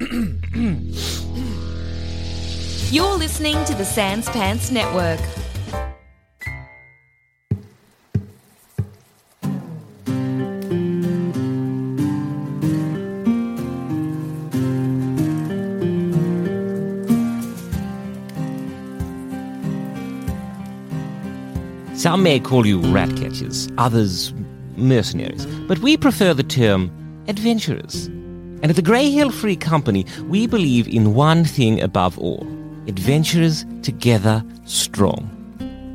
[0.00, 0.10] You're
[3.16, 5.20] listening to the Sans Pants Network.
[21.94, 24.34] Some may call you rat catchers, others
[24.76, 26.90] mercenaries, but we prefer the term
[27.28, 28.10] adventurers.
[28.64, 32.46] And at the Grey Hill Free Company, we believe in one thing above all
[32.86, 35.28] adventurers together strong.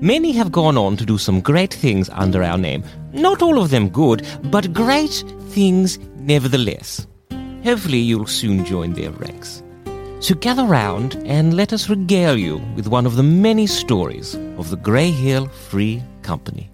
[0.01, 2.83] Many have gone on to do some great things under our name.
[3.11, 7.07] Not all of them good, but great things nevertheless.
[7.63, 9.63] Hopefully, you'll soon join their ranks.
[10.19, 14.69] So gather round and let us regale you with one of the many stories of
[14.69, 16.69] the Grey Hill Free Company.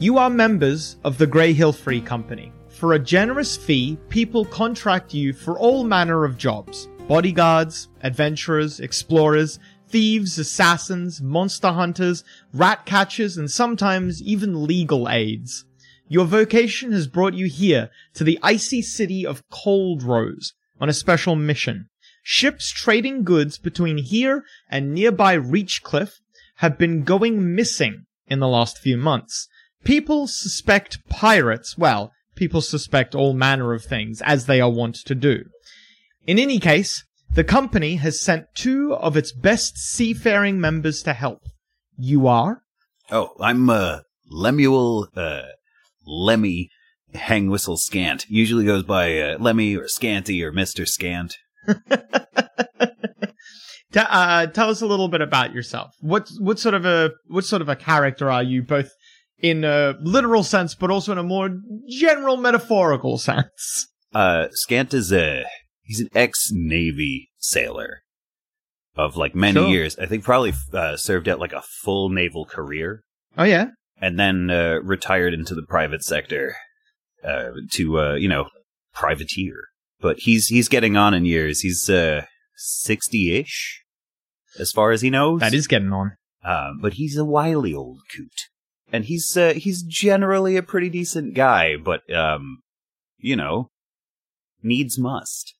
[0.00, 2.50] You are members of the Grey Hill Free Company.
[2.80, 9.58] For a generous fee, people contract you for all manner of jobs bodyguards, adventurers, explorers,
[9.88, 15.66] thieves, assassins, monster hunters, rat catchers, and sometimes even legal aids.
[16.08, 20.94] Your vocation has brought you here to the icy city of Cold Rose on a
[20.94, 21.90] special mission.
[22.22, 26.20] Ships trading goods between here and nearby Reachcliff
[26.56, 29.48] have been going missing in the last few months.
[29.84, 35.14] People suspect pirates, well, people suspect all manner of things, as they are wont to
[35.14, 35.44] do.
[36.26, 41.42] In any case, the company has sent two of its best seafaring members to help.
[41.96, 42.62] You are?
[43.10, 45.42] Oh, I'm uh Lemuel uh
[46.06, 46.70] Lemmy
[47.14, 48.26] Hangwhistle Scant.
[48.28, 51.36] Usually goes by uh, Lemmy or Scanty or Mister Scant.
[53.92, 55.90] T- uh, tell us a little bit about yourself.
[56.00, 58.92] What what sort of a what sort of a character are you, both
[59.42, 61.50] in a literal sense, but also in a more
[61.88, 63.88] general metaphorical sense?
[64.14, 65.44] Uh, Scant is a
[65.82, 68.02] he's an ex Navy sailor
[68.96, 69.68] of like many Sure.
[69.68, 69.98] years.
[69.98, 73.02] I think probably uh, served out like a full naval career
[73.38, 73.66] Oh yeah,
[74.00, 76.56] and then uh, retired into the private sector
[77.24, 78.48] uh, to uh, you know
[78.94, 79.54] privateer.
[80.00, 81.60] But he's he's getting on in years.
[81.60, 82.24] He's uh
[82.56, 83.82] sixty ish,
[84.58, 85.40] as far as he knows.
[85.40, 86.12] that is getting on.
[86.44, 88.48] Um, but he's a wily old coot,
[88.92, 91.76] and he's uh, he's generally a pretty decent guy.
[91.76, 92.62] But um,
[93.18, 93.70] you know,
[94.62, 95.54] needs must.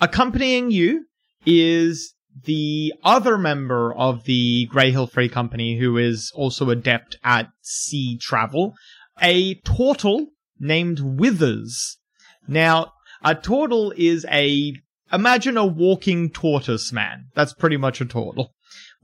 [0.00, 1.06] Accompanying you
[1.44, 2.14] is
[2.44, 8.18] the other member of the Grey Hill Free Company who is also adept at sea
[8.18, 8.74] travel,
[9.20, 11.98] a turtle named Withers.
[12.46, 12.92] Now,
[13.22, 14.74] a turtle is a
[15.12, 17.26] imagine a walking tortoise man.
[17.34, 18.54] That's pretty much a turtle.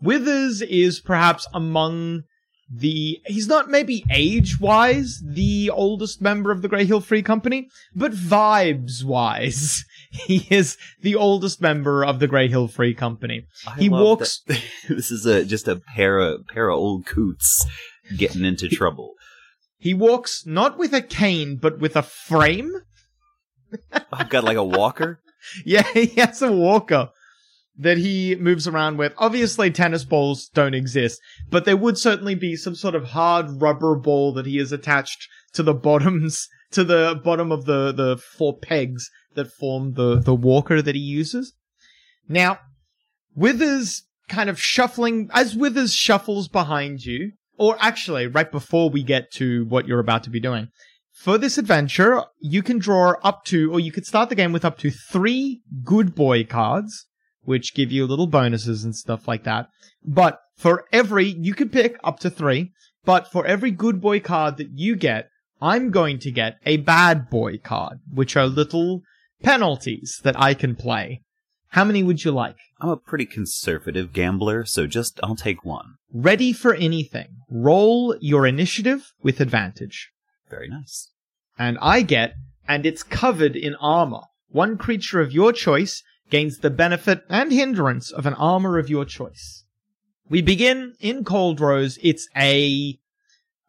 [0.00, 2.22] Withers is perhaps among
[2.68, 7.68] the he's not maybe age wise the oldest member of the Grey Hill Free Company,
[7.94, 13.46] but vibes wise, he is the oldest member of the Grey Hill Free Company.
[13.66, 17.64] I he walks that- this is a just a pair of pair of old coots
[18.16, 19.14] getting into trouble.
[19.78, 22.72] he walks not with a cane but with a frame.
[24.12, 25.20] I've got like a walker.
[25.64, 27.10] Yeah, he has a walker
[27.78, 29.12] that he moves around with.
[29.18, 31.20] Obviously, tennis balls don't exist,
[31.50, 35.28] but there would certainly be some sort of hard rubber ball that he has attached
[35.52, 40.34] to the bottoms, to the bottom of the, the four pegs that form the, the
[40.34, 41.54] walker that he uses.
[42.28, 42.58] Now,
[43.34, 49.30] Withers kind of shuffling, as Withers shuffles behind you, or actually, right before we get
[49.32, 50.68] to what you're about to be doing,
[51.12, 54.64] for this adventure, you can draw up to, or you could start the game with
[54.64, 57.06] up to three good boy cards,
[57.46, 59.68] which give you little bonuses and stuff like that.
[60.04, 62.72] But for every, you can pick up to three,
[63.04, 65.28] but for every good boy card that you get,
[65.60, 69.00] I'm going to get a bad boy card, which are little
[69.42, 71.22] penalties that I can play.
[71.70, 72.56] How many would you like?
[72.80, 75.94] I'm a pretty conservative gambler, so just I'll take one.
[76.12, 77.28] Ready for anything.
[77.50, 80.10] Roll your initiative with advantage.
[80.50, 81.10] Very nice.
[81.58, 82.34] and I get,
[82.68, 84.22] and it's covered in armor.
[84.48, 89.04] One creature of your choice gains the benefit and hindrance of an armor of your
[89.04, 89.64] choice.
[90.28, 91.98] We begin in Cold Rose.
[92.02, 92.98] It's a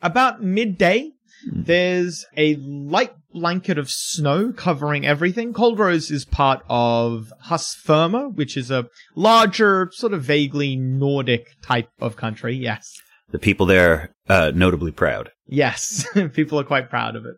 [0.02, 1.12] about midday.
[1.52, 5.54] There's a light blanket of snow covering everything.
[5.54, 11.90] Cold Rose is part of Husferma, which is a larger, sort of vaguely Nordic type
[12.00, 12.56] of country.
[12.56, 12.92] Yes.
[13.30, 15.32] The people there uh, notably proud.
[15.46, 17.36] Yes, people are quite proud of it.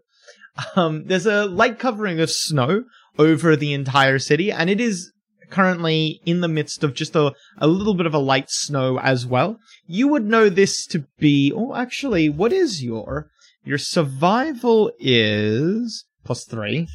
[0.76, 2.84] Um, there's a light covering of snow
[3.18, 5.12] over the entire city, and it is
[5.50, 9.26] currently in the midst of just a, a little bit of a light snow as
[9.26, 9.58] well.
[9.88, 13.30] You would know this to be, oh, actually, what is your,
[13.64, 16.88] your survival is plus three.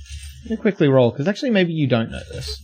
[0.45, 2.61] Let me quickly roll, because actually maybe you don't know this.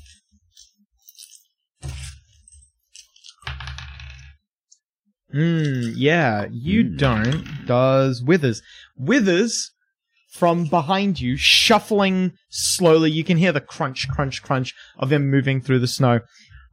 [5.33, 6.97] Hmm, yeah, you Hmm.
[6.97, 7.67] don't.
[7.67, 8.63] Does Withers.
[8.97, 9.71] Withers,
[10.31, 15.61] from behind you, shuffling slowly, you can hear the crunch, crunch, crunch of him moving
[15.61, 16.21] through the snow.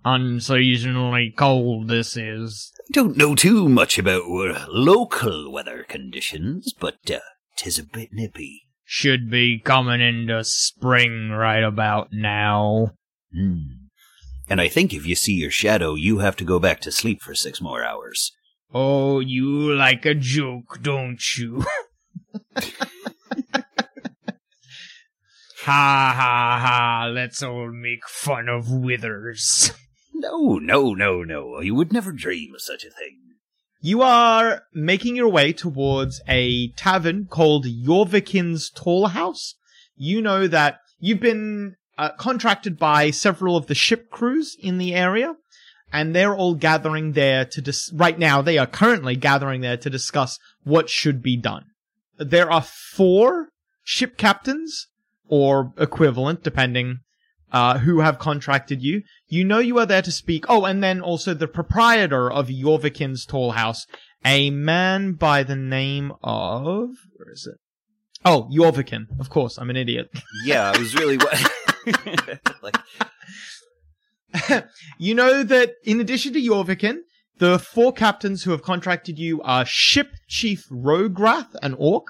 [0.06, 2.72] Unseasonally cold this is.
[2.94, 7.20] Don't know too much about uh, local weather conditions, but uh,
[7.58, 8.62] tis a bit nippy.
[8.86, 12.94] Should be coming into spring right about now.
[13.34, 13.88] Hmm.
[14.50, 17.22] And I think if you see your shadow, you have to go back to sleep
[17.22, 18.32] for six more hours.
[18.74, 21.66] Oh, you like a joke, don't you?
[25.68, 29.72] ha ha ha, let's all make fun of Withers.
[30.14, 31.60] No, no, no, no.
[31.60, 33.20] You would never dream of such a thing.
[33.82, 39.56] You are making your way towards a tavern called Yorvikin's Tall House.
[39.96, 44.96] You know that you've been uh, contracted by several of the ship crews in the
[44.96, 45.36] area,
[45.92, 48.42] and they're all gathering there to dis- right now.
[48.42, 51.66] They are currently gathering there to discuss what should be done.
[52.18, 53.50] There are four
[53.84, 54.88] ship captains
[55.30, 57.00] or equivalent, depending
[57.52, 59.04] uh, who have contracted you.
[59.28, 60.46] You know you are there to speak.
[60.50, 63.86] Oh, and then also the proprietor of Yorvikin's Tall House,
[64.26, 67.60] a man by the name of where is it?
[68.26, 69.20] Oh, Yorvikin.
[69.20, 70.10] Of course, I'm an idiot.
[70.44, 71.18] Yeah, I was really
[72.62, 72.78] like
[74.98, 77.00] you know that in addition to Yorvikin,
[77.40, 82.06] the four captains who have contracted you are Ship Chief Rograth, an orc,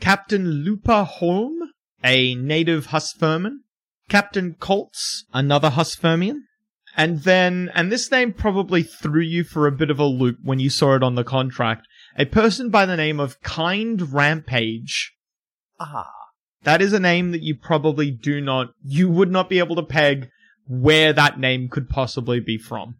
[0.00, 1.70] Captain Lupa Holm,
[2.06, 3.58] a native Husferman,
[4.08, 6.42] Captain Colts, another Husfermian,
[6.96, 10.60] and then, and this name probably threw you for a bit of a loop when
[10.60, 11.86] you saw it on the contract,
[12.16, 15.12] a person by the name of Kind Rampage.
[15.80, 16.10] ah.
[16.62, 19.82] That is a name that you probably do not, you would not be able to
[19.82, 20.30] peg
[20.66, 22.96] where that name could possibly be from.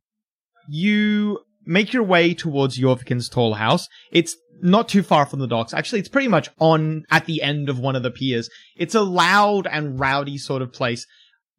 [0.69, 3.89] You make your way towards Yorvikin's tall house.
[4.13, 5.75] It's not too far from the docks.
[5.75, 8.49] Actually, it's pretty much on at the end of one of the piers.
[8.77, 11.07] It's a loud and rowdy sort of place.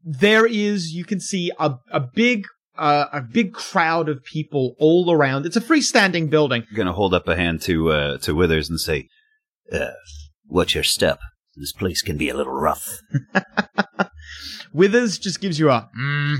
[0.03, 2.45] There is, you can see a, a big,
[2.77, 5.45] uh, a big crowd of people all around.
[5.45, 6.63] It's a freestanding building.
[6.69, 9.09] I'm gonna hold up a hand to uh, to Withers and say,
[9.71, 9.91] uh,
[10.47, 11.19] "Watch your step.
[11.55, 13.01] This place can be a little rough."
[14.73, 16.37] Withers just gives you a mm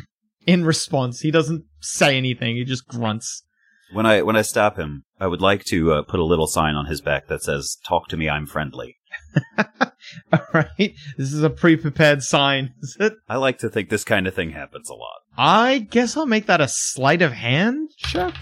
[0.47, 1.19] in response.
[1.19, 2.55] He doesn't say anything.
[2.55, 3.43] He just grunts.
[3.91, 6.75] When I when I stop him, I would like to uh, put a little sign
[6.75, 8.29] on his back that says, "Talk to me.
[8.29, 8.97] I'm friendly."
[10.33, 10.93] All right.
[11.17, 12.73] This is a pre-prepared sign.
[12.81, 13.13] Is it?
[13.29, 15.19] I like to think this kind of thing happens a lot.
[15.37, 18.33] I guess I'll make that a sleight of hand check.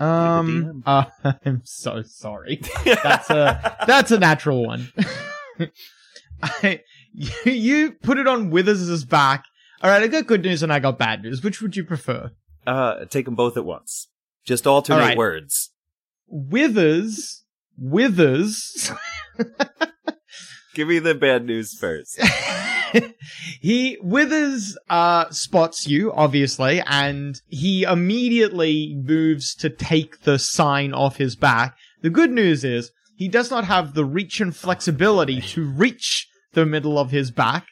[0.00, 1.04] Um, uh,
[1.44, 2.60] I'm so sorry.
[2.84, 4.92] That's a that's a natural one.
[6.42, 6.80] I,
[7.12, 9.44] you, you put it on Withers' back.
[9.82, 11.42] All right, I got good news and I got bad news.
[11.42, 12.30] Which would you prefer?
[12.66, 14.08] Uh, take them both at once.
[14.48, 15.16] Just alternate right.
[15.18, 15.72] words.
[16.26, 17.44] Withers,
[17.76, 18.90] Withers.
[20.74, 22.18] Give me the bad news first.
[23.60, 31.18] he Withers uh spots you obviously and he immediately moves to take the sign off
[31.18, 31.76] his back.
[32.00, 36.64] The good news is he does not have the reach and flexibility to reach the
[36.64, 37.66] middle of his back.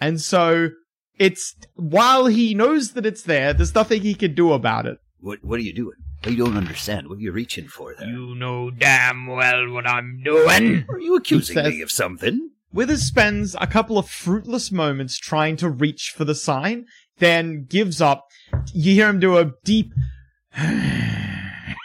[0.00, 0.70] And so
[1.18, 4.96] it's while he knows that it's there, there's nothing he can do about it.
[5.22, 5.96] What What are you doing?
[6.24, 7.08] I don't understand.
[7.08, 8.08] What are you reaching for there?
[8.08, 10.84] You know damn well what I'm doing.
[10.88, 12.50] are you accusing says- me of something?
[12.72, 16.86] Withers spends a couple of fruitless moments trying to reach for the sign,
[17.18, 18.28] then gives up.
[18.72, 19.92] You hear him do a deep,
[20.56, 21.76] and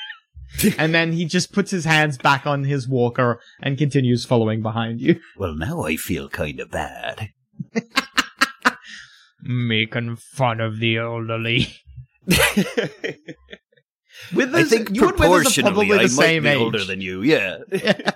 [0.96, 5.20] then he just puts his hands back on his walker and continues following behind you.
[5.38, 7.32] Well, now I feel kind of bad.
[9.44, 11.68] Making fun of the elderly.
[14.34, 16.62] Withers, I think you and Withers are proportionally, I same might be age.
[16.62, 17.22] older than you.
[17.22, 17.60] Yeah.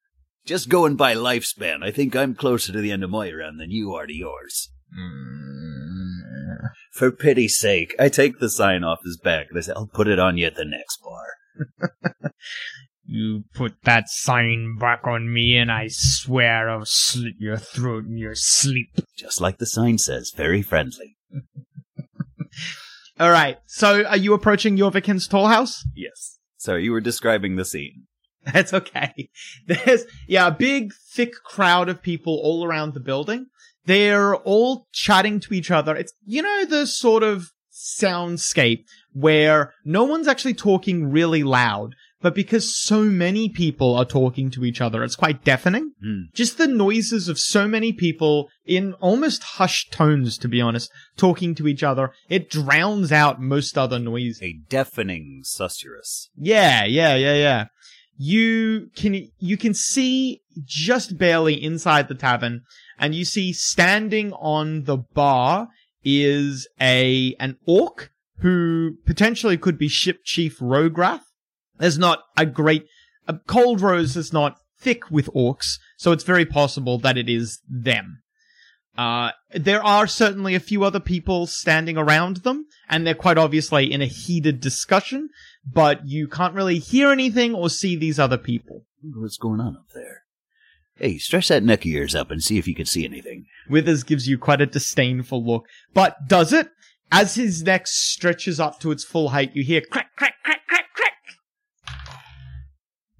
[0.46, 3.70] Just going by lifespan, I think I'm closer to the end of my run than
[3.70, 4.70] you are to yours.
[4.98, 6.68] Mm.
[6.92, 10.08] For pity's sake, I take the sign off his back and I say, I'll put
[10.08, 12.32] it on you at the next bar.
[13.10, 18.18] You put that sign back on me, and I swear I'll slit your throat in
[18.18, 18.98] your sleep.
[19.16, 21.16] Just like the sign says, very friendly.
[23.20, 23.58] All right.
[23.66, 25.84] So, are you approaching Yorvikin's tall house?
[25.94, 26.38] Yes.
[26.58, 28.04] So you were describing the scene.
[28.52, 29.30] That's okay.
[29.66, 33.46] There's, yeah, a big, thick crowd of people all around the building.
[33.86, 35.96] They're all chatting to each other.
[35.96, 42.34] It's, you know, the sort of soundscape where no one's actually talking really loud, but
[42.34, 45.92] because so many people are talking to each other, it's quite deafening.
[46.02, 46.22] Hmm.
[46.34, 51.54] Just the noises of so many people in almost hushed tones, to be honest, talking
[51.56, 54.40] to each other, it drowns out most other noise.
[54.42, 56.28] A deafening susurrus.
[56.36, 57.64] Yeah, yeah, yeah, yeah.
[58.16, 62.62] You can you can see just barely inside the tavern,
[62.98, 65.68] and you see standing on the bar
[66.04, 71.22] is a an orc who potentially could be ship chief Rograth.
[71.78, 72.86] There's not a great
[73.26, 77.60] a cold rose is not thick with orcs, so it's very possible that it is
[77.68, 78.22] them.
[78.96, 83.92] Uh, there are certainly a few other people standing around them, and they're quite obviously
[83.92, 85.28] in a heated discussion,
[85.64, 88.84] but you can't really hear anything or see these other people.
[89.02, 90.22] What's going on up there?
[90.96, 93.46] Hey, stretch that neck of yours up and see if you can see anything.
[93.70, 96.68] Withers gives you quite a disdainful look, but does it?
[97.12, 100.86] As his neck stretches up to its full height, you hear crack, crack, crack, crack,
[100.94, 101.12] crack.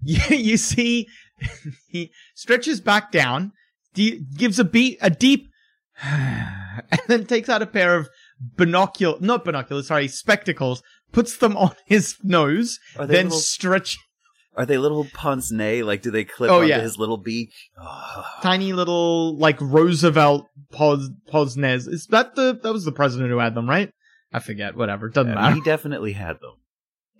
[0.02, 1.08] You, you see,
[1.88, 3.52] he stretches back down,
[3.94, 5.48] de- gives a beat, a deep,
[6.02, 8.08] and then takes out a pair of
[8.56, 13.98] binocular, not binoculars, sorry, spectacles, puts them on his nose, Are they then little- stretch
[14.56, 15.82] Are they little pince nez?
[15.84, 16.80] Like, do they clip Oh, onto yeah.
[16.80, 17.50] his little beak?
[17.80, 21.88] Oh, tiny little like Roosevelt Pos Posnez.
[21.88, 23.90] Is that the that was the president who had them, right?
[24.32, 24.76] I forget.
[24.76, 25.54] Whatever, doesn't yeah, matter.
[25.56, 26.54] he definitely had them.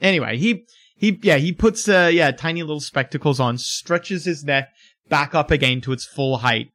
[0.00, 0.64] Anyway, he
[0.98, 4.68] he yeah he puts uh yeah tiny little spectacles on, stretches his neck
[5.08, 6.70] back up again to its full height,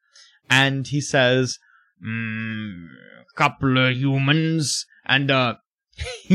[0.50, 1.60] and he says,
[2.03, 2.88] mm,
[3.36, 5.56] "Couple of humans," and uh.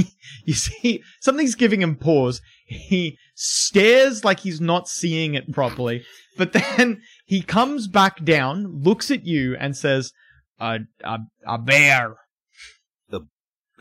[0.45, 2.41] you see, something's giving him pause.
[2.65, 6.05] He stares like he's not seeing it properly,
[6.37, 10.13] but then he comes back down, looks at you, and says,
[10.61, 12.19] "A a, a bear,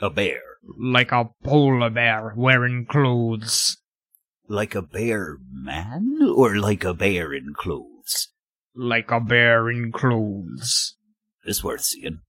[0.02, 0.40] A bear.
[0.80, 3.78] like a polar bear wearing clothes."
[4.48, 6.20] Like a bear man?
[6.36, 8.30] Or like a bear in clothes?
[8.78, 10.96] like a bear in clothes.
[11.46, 12.20] It's worth seeing.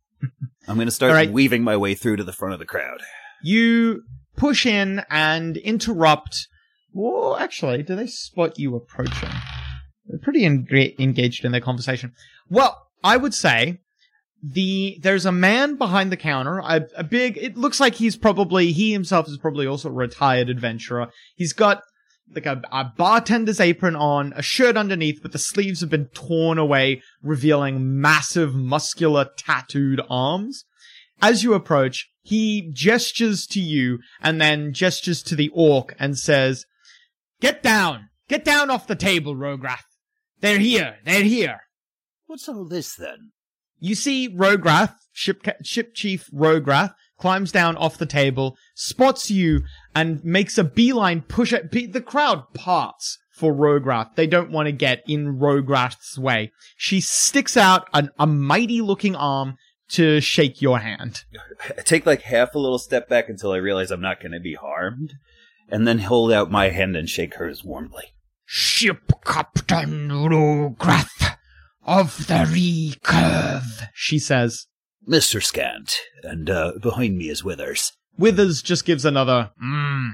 [0.68, 1.30] I'm going to start right.
[1.30, 3.00] weaving my way through to the front of the crowd.
[3.42, 4.02] You
[4.36, 6.46] push in and interrupt.
[6.92, 9.30] Well, actually, do they spot you approaching?
[10.06, 12.12] They're pretty enga- engaged in their conversation.
[12.48, 13.80] Well, I would say
[14.42, 17.36] the there's a man behind the counter, a, a big.
[17.36, 21.08] It looks like he's probably he himself is probably also a retired adventurer.
[21.34, 21.82] He's got
[22.34, 26.58] like a, a bartender's apron on, a shirt underneath, but the sleeves have been torn
[26.58, 30.64] away, revealing massive, muscular, tattooed arms.
[31.20, 36.64] As you approach, he gestures to you and then gestures to the orc and says,
[37.40, 38.08] Get down!
[38.28, 39.84] Get down off the table, Rograth!
[40.40, 40.98] They're here!
[41.04, 41.60] They're here!
[42.26, 43.32] What's all this then?
[43.80, 49.62] You see Rograth, ship, ca- ship chief Rograth, climbs down off the table, spots you,
[49.94, 54.14] and makes a beeline push at be- the crowd parts for Rograth.
[54.16, 56.52] They don't want to get in Rograth's way.
[56.76, 59.56] She sticks out an, a mighty looking arm
[59.90, 61.24] to shake your hand.
[61.76, 64.40] I take like half a little step back until I realize I'm not going to
[64.40, 65.14] be harmed,
[65.68, 68.14] and then hold out my hand and shake hers warmly.
[68.44, 71.36] Ship Captain Rograth
[71.90, 74.66] of the Recurve, she says.
[75.08, 75.42] Mr.
[75.42, 77.92] Scant, and uh, behind me is Withers.
[78.16, 80.10] Withers just gives another, mmm.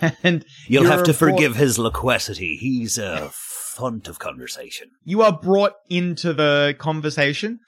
[0.22, 2.56] and You'll have to forgive his loquacity.
[2.56, 4.90] He's a font of conversation.
[5.02, 7.58] You are brought into the conversation.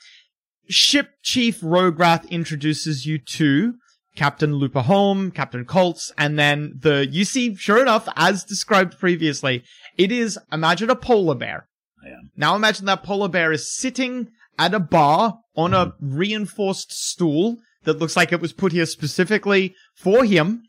[0.68, 3.74] Ship Chief Rograth introduces you to
[4.14, 9.64] Captain Lupa Holm, Captain Colts, and then the, you see, sure enough, as described previously,
[9.98, 11.66] it is, imagine a polar bear.
[12.04, 12.20] Yeah.
[12.36, 16.16] Now imagine that polar bear is sitting at a bar on a mm-hmm.
[16.16, 20.62] reinforced stool that looks like it was put here specifically for him.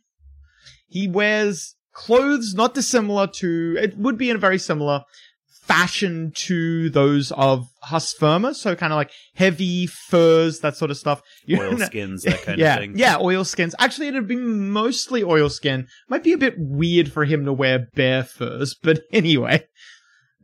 [0.87, 5.03] He wears clothes not dissimilar to, it would be in a very similar
[5.65, 11.21] fashion to those of Husferma, so kind of like heavy furs, that sort of stuff.
[11.47, 12.97] You Oil know- skins, that kind yeah, of thing.
[12.97, 13.75] Yeah, oil skins.
[13.77, 15.87] Actually, it'd be mostly oil skin.
[16.09, 19.65] Might be a bit weird for him to wear bear furs, but anyway.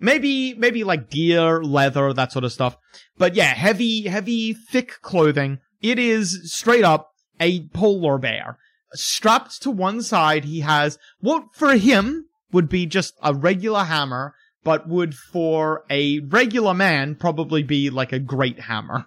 [0.01, 2.75] Maybe, maybe like deer, leather, that sort of stuff.
[3.17, 5.59] But yeah, heavy, heavy, thick clothing.
[5.81, 8.57] It is straight up a polar bear.
[8.93, 14.33] Strapped to one side, he has what for him would be just a regular hammer,
[14.63, 19.05] but would for a regular man probably be like a great hammer.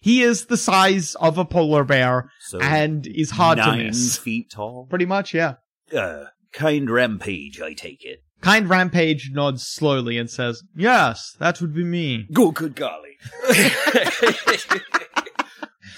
[0.00, 4.16] He is the size of a polar bear So and is hard to nine miss.
[4.16, 4.86] feet tall.
[4.88, 5.54] Pretty much, yeah.
[5.94, 8.22] Uh, kind rampage, I take it.
[8.40, 12.26] Kind Rampage nods slowly and says, Yes, that would be me.
[12.32, 13.16] Go, good golly.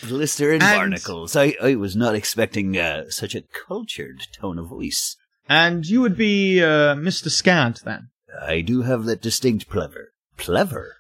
[0.09, 1.37] Blister and, And- barnacles.
[1.37, 5.16] I, I was not expecting uh, such a cultured tone of voice.
[5.49, 7.28] And you would be uh, Mr.
[7.30, 8.09] Scant then.
[8.40, 10.12] I do have that distinct plever.
[10.37, 10.97] Plever?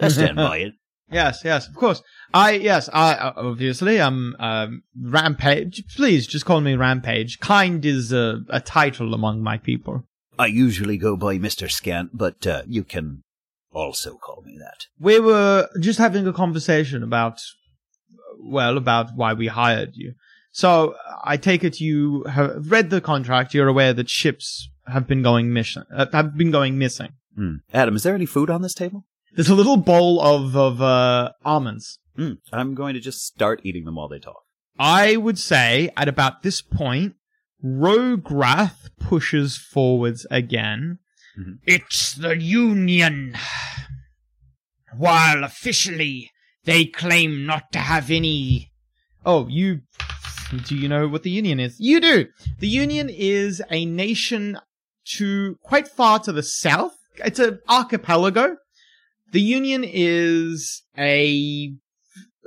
[0.00, 0.72] I stand by it.
[1.10, 2.02] Yes, yes, of course.
[2.34, 5.82] I yes, I uh, obviously I'm um, Rampage.
[5.96, 7.38] Please just call me Rampage.
[7.38, 10.04] Kind is a, a title among my people.
[10.38, 11.70] I usually go by Mr.
[11.70, 13.22] Scant, but uh, you can
[13.72, 14.86] also call me that.
[14.98, 17.40] We were just having a conversation about,
[18.40, 20.14] well, about why we hired you.
[20.50, 23.54] So I take it you have read the contract.
[23.54, 27.12] You're aware that ships have been going mission uh, have been going missing.
[27.36, 27.56] Hmm.
[27.72, 29.04] Adam, is there any food on this table?
[29.34, 31.98] There's a little bowl of of uh, almonds.
[32.16, 32.34] Hmm.
[32.52, 34.42] I'm going to just start eating them while they talk.
[34.78, 37.14] I would say at about this point,
[37.64, 40.98] Rograth pushes forwards again.
[41.38, 41.58] Mhm.
[41.66, 43.36] It's the Union.
[44.96, 46.30] While officially
[46.64, 48.72] they claim not to have any.
[49.24, 49.82] Oh, you.
[50.64, 51.76] Do you know what the Union is?
[51.78, 52.26] You do!
[52.58, 54.58] The Union is a nation
[55.16, 56.96] to quite far to the south.
[57.16, 58.56] It's an archipelago.
[59.32, 61.74] The Union is a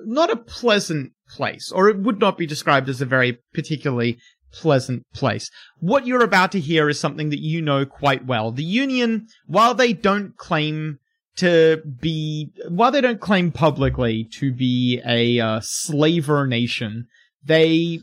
[0.04, 4.18] not a pleasant place, or it would not be described as a very particularly
[4.52, 5.50] pleasant place.
[5.80, 8.52] What you're about to hear is something that you know quite well.
[8.52, 11.00] The Union, while they don't claim
[11.38, 17.08] to be, while they don't claim publicly to be a uh, slaver nation,
[17.44, 18.00] they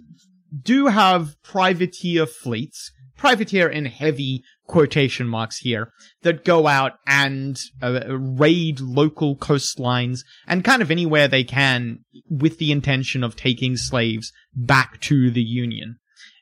[0.62, 8.00] do have privateer fleets, privateer in heavy quotation marks here, that go out and uh,
[8.08, 12.00] raid local coastlines and kind of anywhere they can
[12.30, 15.98] with the intention of taking slaves back to the Union.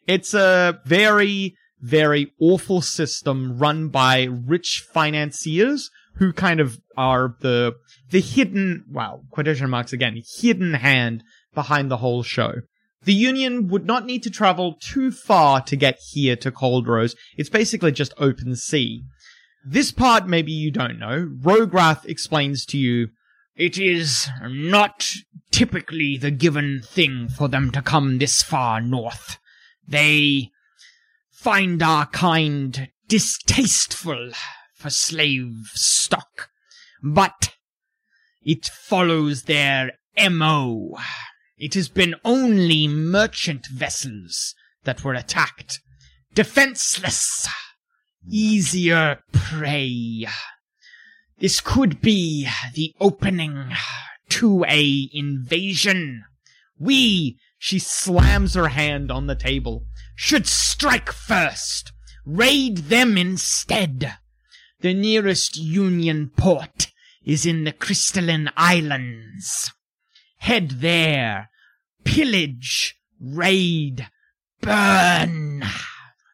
[0.07, 7.75] It's a very, very awful system run by rich financiers who kind of are the,
[8.11, 11.23] the hidden, well, quotation marks again, hidden hand
[11.55, 12.53] behind the whole show.
[13.05, 17.15] The Union would not need to travel too far to get here to Cold Rose.
[17.37, 19.03] It's basically just open sea.
[19.65, 21.31] This part maybe you don't know.
[21.41, 23.09] Rograth explains to you,
[23.57, 25.09] it is not
[25.51, 29.39] typically the given thing for them to come this far north.
[29.89, 30.51] They
[31.31, 34.33] find our kind distasteful
[34.75, 36.51] for slave stock,
[37.03, 37.55] but
[38.43, 39.93] it follows their
[40.31, 40.99] MO.
[41.59, 45.81] It has been only merchant vessels that were attacked.
[46.35, 47.49] Defenseless.
[48.29, 50.27] Easier prey.
[51.39, 53.73] This could be the opening
[54.31, 56.25] to a invasion.
[56.79, 61.91] We, she slams her hand on the table, should strike first.
[62.25, 64.19] Raid them instead.
[64.83, 66.93] The nearest Union port
[67.25, 69.73] is in the Crystalline Islands.
[70.39, 71.51] Head there.
[72.05, 72.95] Pillage.
[73.21, 74.07] Raid.
[74.61, 75.65] Burn.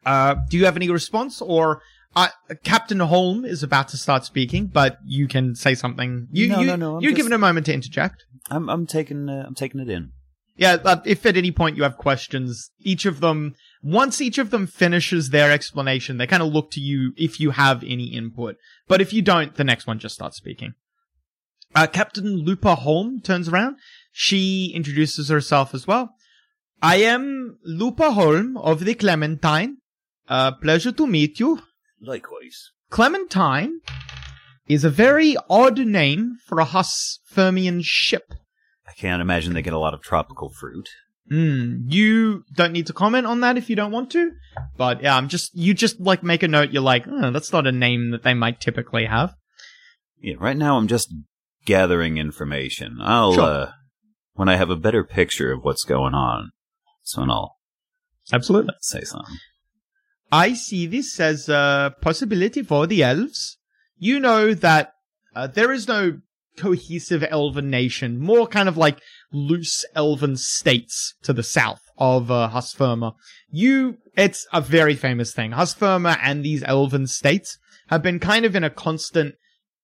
[0.05, 1.81] Uh, do you have any response or
[2.15, 2.29] uh,
[2.63, 6.29] Captain Holm is about to start speaking, but you can say something.
[6.31, 8.27] You, No, you, no, no, I'm You're just- given a moment to interject.
[8.51, 10.11] I'm I'm taking uh, I'm taking it in.
[10.57, 14.51] Yeah, but if at any point you have questions, each of them, once each of
[14.51, 18.57] them finishes their explanation, they kind of look to you if you have any input.
[18.87, 20.75] But if you don't, the next one just starts speaking.
[21.75, 23.77] Uh, Captain Lupa Holm turns around.
[24.13, 26.15] She introduces herself as well.
[26.83, 29.79] I am Lupa Holm of the Clementine.
[30.29, 31.63] Uh, pleasure to meet you.
[32.01, 32.73] Likewise.
[32.91, 33.81] Clementine
[34.69, 38.35] is a very odd name for a Husfermian ship.
[38.93, 40.89] I can't imagine they get a lot of tropical fruit.
[41.31, 41.85] Hmm.
[41.87, 44.33] You don't need to comment on that if you don't want to.
[44.77, 46.71] But yeah, I'm just you just like make a note.
[46.73, 49.35] You're like, oh, that's not a name that they might typically have.
[50.21, 51.13] Yeah, right now I'm just
[51.65, 52.99] gathering information.
[53.01, 53.45] I'll Sure.
[53.45, 53.71] uh
[54.35, 56.51] when I have a better picture of what's going on,
[57.03, 57.57] so I'll
[58.33, 58.75] Absolutely.
[58.81, 59.37] say something.
[60.31, 63.59] I see this as a possibility for the elves.
[63.97, 64.95] You know that
[65.37, 66.21] uh, there is no
[66.57, 69.01] cohesive elven nation, more kind of like
[69.33, 73.15] loose elven states to the south of uh, Husferma.
[73.51, 75.53] You, it's a very famous thing.
[75.53, 79.35] Husferma and these elven states have been kind of in a constant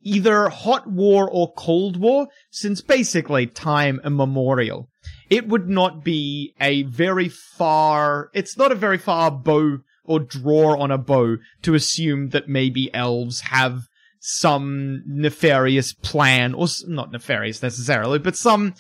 [0.02, 4.88] either hot war or cold war since basically time immemorial.
[5.28, 10.78] It would not be a very far, it's not a very far bow or draw
[10.80, 13.88] on a bow to assume that maybe elves have
[14.28, 18.74] some nefarious plan, or not nefarious necessarily, but some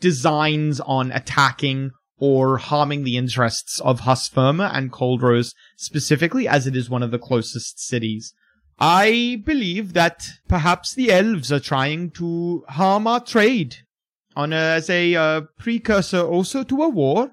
[0.00, 6.88] designs on attacking or harming the interests of Husferma and Coldrose specifically, as it is
[6.88, 8.32] one of the closest cities.
[8.78, 13.76] I believe that perhaps the elves are trying to harm our trade
[14.34, 17.32] on a, as a uh, precursor also to a war.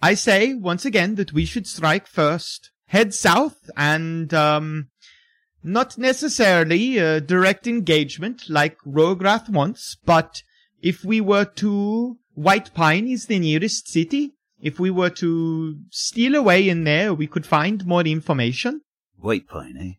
[0.00, 4.89] I say once again that we should strike first, head south, and um,
[5.62, 10.42] not necessarily a direct engagement like Rograth wants, but
[10.82, 14.32] if we were to White Pine is the nearest city.
[14.62, 18.82] If we were to steal away in there, we could find more information.
[19.18, 19.92] White Pine, eh?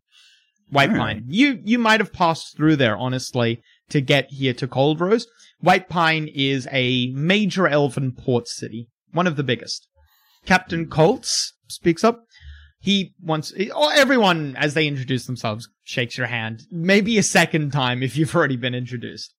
[0.70, 1.18] White All Pine.
[1.18, 1.24] right.
[1.28, 5.28] You you might have passed through there, honestly, to get here to Cold Rose.
[5.60, 9.88] White Pine is a major elven port city, one of the biggest.
[10.46, 12.24] Captain Colts speaks up.
[12.82, 18.02] He wants oh, everyone as they introduce themselves shakes your hand, maybe a second time
[18.02, 19.36] if you've already been introduced.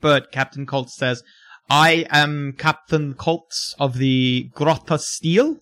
[0.00, 1.22] But Captain Colts says,
[1.68, 5.58] "I am Captain Colts of the Grotta Steel.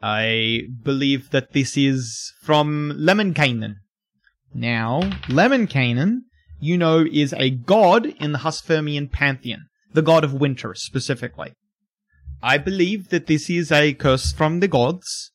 [0.00, 3.76] I believe that this is from Lemminkainen."
[4.54, 6.20] Now, Lemminkainen,
[6.60, 11.54] you know, is a god in the Husfermian pantheon, the god of winter specifically.
[12.40, 15.32] I believe that this is a curse from the gods.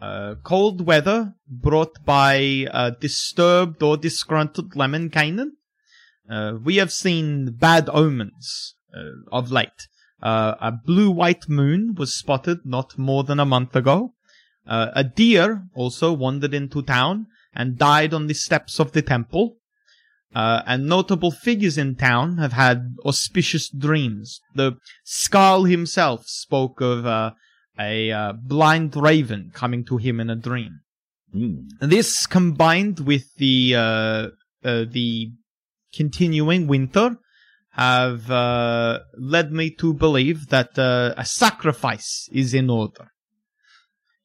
[0.00, 5.50] Uh, cold weather brought by uh, disturbed or disgruntled Lemminkainen.
[6.28, 9.88] Uh, we have seen bad omens uh, of late.
[10.22, 14.14] Uh, a blue-white moon was spotted not more than a month ago.
[14.66, 19.56] A deer also wandered into town and died on the steps of the temple.
[20.32, 24.40] Uh, and notable figures in town have had auspicious dreams.
[24.54, 27.32] The Skarl himself spoke of uh,
[27.80, 30.80] a uh, blind raven coming to him in a dream.
[31.34, 31.68] Mm.
[31.80, 34.28] This combined with the uh,
[34.62, 35.30] uh, the
[35.94, 37.16] continuing winter
[37.70, 43.08] have uh, led me to believe that uh, a sacrifice is in order.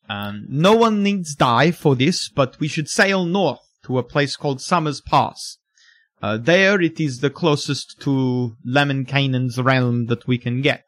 [0.10, 4.36] Um, no one needs die for this, but we should sail north to a place
[4.36, 5.58] called Summers Pass.
[6.22, 10.84] Uh, there it is the closest to Lemminkainen's realm that we can get.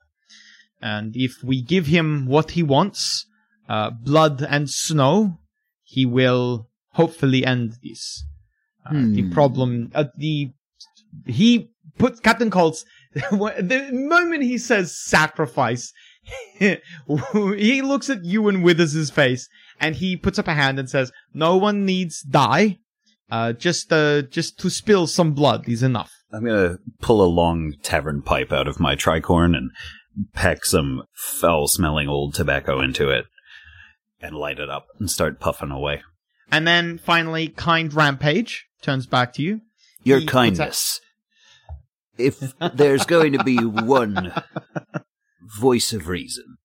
[0.82, 3.26] And if we give him what he wants,
[3.68, 5.40] uh, blood and snow,
[5.84, 8.24] he will hopefully end this.
[8.86, 9.32] Uh, The Hmm.
[9.32, 10.52] problem, uh, the
[11.26, 12.86] he puts Captain Colts.
[13.14, 15.92] the moment he says sacrifice,
[16.60, 19.48] he looks at Ewan Withers' face
[19.80, 22.80] and he puts up a hand and says, "No one needs die.
[23.30, 27.74] Uh, just uh, just to spill some blood is enough." I'm gonna pull a long
[27.84, 29.72] tavern pipe out of my tricorn and
[30.34, 33.26] pack some foul-smelling old tobacco into it,
[34.22, 36.02] and light it up and start puffing away.
[36.52, 39.62] And then finally, kind rampage turns back to you.
[40.04, 41.02] Your He puts out- kindness.
[42.18, 44.34] If there's going to be one
[45.60, 46.58] voice of reason,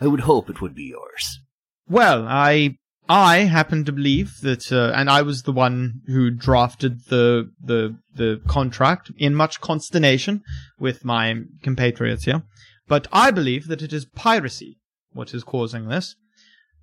[0.00, 1.40] I would hope it would be yours.
[1.88, 7.04] Well, I I happen to believe that, uh, and I was the one who drafted
[7.06, 10.42] the the the contract in much consternation
[10.80, 12.42] with my compatriots here.
[12.88, 14.78] But I believe that it is piracy
[15.12, 16.16] what is causing this.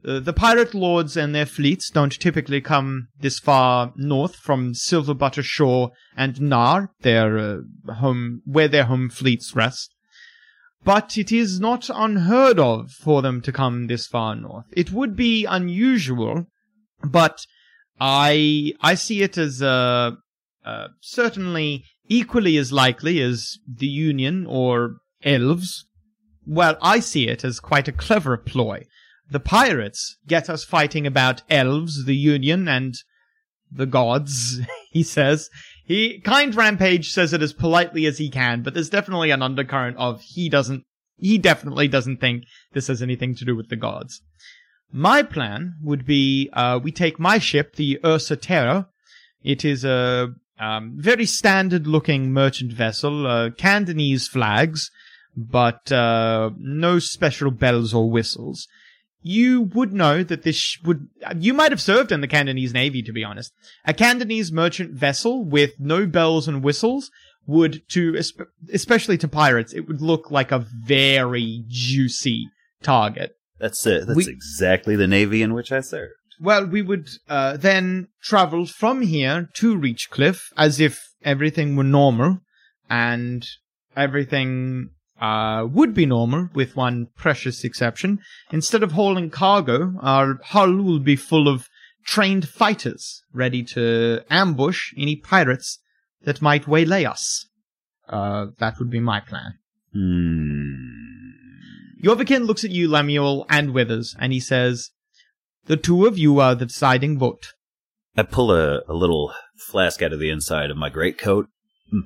[0.06, 5.44] Uh, the pirate lords and their fleets don't typically come this far north from Silverbutter
[5.44, 9.96] Shore and Nar, their uh, home, where their home fleets rest.
[10.84, 14.66] But it is not unheard of for them to come this far north.
[14.72, 16.46] It would be unusual,
[17.04, 17.40] but
[18.00, 20.12] I I see it as uh,
[20.64, 25.86] uh, certainly equally as likely as the Union or elves.
[26.46, 28.86] Well, I see it as quite a clever ploy.
[29.30, 32.96] The pirates get us fighting about elves, the Union, and
[33.72, 34.60] the gods,
[34.92, 35.50] he says.
[35.86, 39.98] He, kind Rampage says it as politely as he can, but there's definitely an undercurrent
[39.98, 40.84] of he doesn't,
[41.18, 44.22] he definitely doesn't think this has anything to do with the gods.
[44.92, 48.90] My plan would be, uh, we take my ship, the Ursa Terra.
[49.44, 54.90] It is a, um, very standard looking merchant vessel, uh, Cantonese flags,
[55.36, 58.68] but, uh, no special bells or whistles
[59.28, 61.08] you would know that this sh- would
[61.40, 63.52] you might have served in the Cantonese Navy to be honest.
[63.84, 67.10] A Cantonese merchant vessel with no bells and whistles
[67.48, 68.16] would to
[68.72, 72.48] especially to pirates it would look like a very juicy
[72.84, 73.32] target.
[73.58, 74.06] That's it.
[74.06, 76.14] That's We- exactly the navy in which I served.
[76.40, 81.84] Well, we would uh, then travel from here to Reach Cliff as if everything were
[81.84, 82.42] normal
[82.92, 83.44] and
[83.96, 88.20] everything uh, would be normal, with one precious exception.
[88.52, 91.70] Instead of hauling cargo, our hull will be full of
[92.06, 95.80] trained fighters, ready to ambush any pirates
[96.24, 97.48] that might waylay us.
[98.08, 99.56] Uh, that would be my plan.
[99.94, 100.96] Hmm.
[102.04, 104.92] Yorvikin looks at you, Lemuel, and Withers, and he says,
[105.66, 107.54] The two of you are the deciding vote.
[108.16, 111.50] I pull a, a little flask out of the inside of my greatcoat,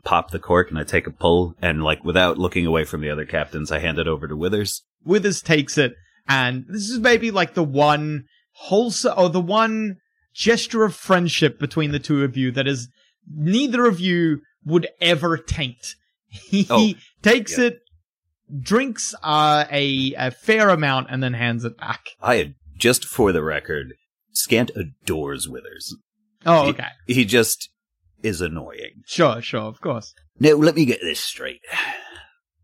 [0.03, 3.09] pop the cork, and I take a pull, and like without looking away from the
[3.09, 4.83] other captains, I hand it over to Withers.
[5.05, 5.93] Withers takes it,
[6.27, 9.97] and this is maybe like the one wholesome, or the one
[10.33, 12.89] gesture of friendship between the two of you that is
[13.27, 15.95] neither of you would ever taint.
[16.29, 16.91] He Oh,
[17.23, 17.65] takes yeah.
[17.65, 17.79] it,
[18.61, 22.01] drinks uh, a, a fair amount, and then hands it back.
[22.21, 23.93] I had, just for the record,
[24.33, 25.95] Scant adores Withers.
[26.45, 26.87] Oh, He- okay.
[27.07, 27.69] He just
[28.23, 29.03] is annoying.
[29.05, 30.13] Sure, sure, of course.
[30.39, 31.61] Now, let me get this straight.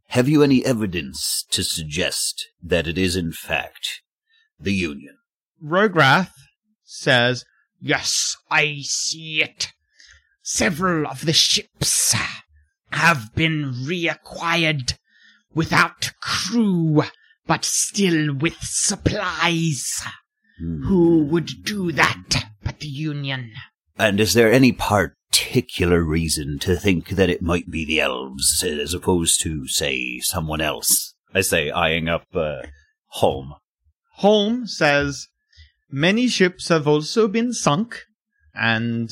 [0.09, 4.01] Have you any evidence to suggest that it is, in fact,
[4.59, 5.17] the Union?
[5.63, 6.33] Rograth
[6.83, 7.43] says,
[7.81, 9.73] Yes, I see it.
[10.41, 12.15] Several of the ships
[12.91, 14.97] have been reacquired
[15.53, 17.03] without crew,
[17.45, 20.01] but still with supplies.
[20.59, 20.83] Hmm.
[20.83, 23.51] Who would do that but the Union?
[23.97, 24.71] And is there any
[25.35, 30.61] particular reason to think that it might be the elves as opposed to, say, someone
[30.61, 31.13] else?
[31.33, 32.63] I say, eyeing up uh,
[33.07, 33.55] Holm.
[34.15, 35.27] Holm says,
[35.91, 38.03] Many ships have also been sunk,
[38.53, 39.09] and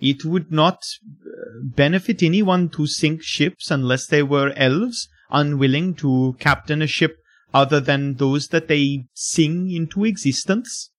[0.00, 6.36] it would not uh, benefit anyone to sink ships unless they were elves unwilling to
[6.38, 7.16] captain a ship
[7.52, 10.90] other than those that they sing into existence.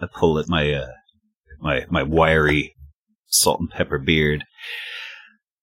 [0.00, 0.86] I pull at my uh,
[1.60, 2.74] my my wiry
[3.26, 4.44] salt and pepper beard,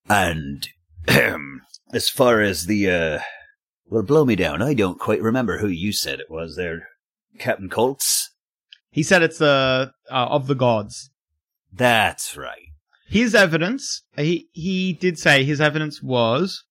[0.10, 0.68] and
[1.94, 3.20] as far as the uh,
[3.90, 4.62] well, blow me down.
[4.62, 6.88] I don't quite remember who you said it was there,
[7.40, 8.32] Captain Colts.
[8.92, 11.12] He said it's uh, uh, of the gods.
[11.72, 12.68] That's right.
[13.08, 16.64] His evidence, he, he did say his evidence was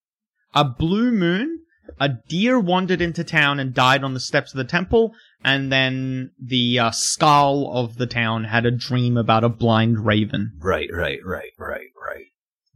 [0.55, 1.61] a blue moon,
[1.99, 5.15] a deer wandered into town and died on the steps of the temple,
[5.47, 10.51] and then the uh, skull of the town had a dream about a blind raven.
[10.59, 12.27] Right, right, right, right, right,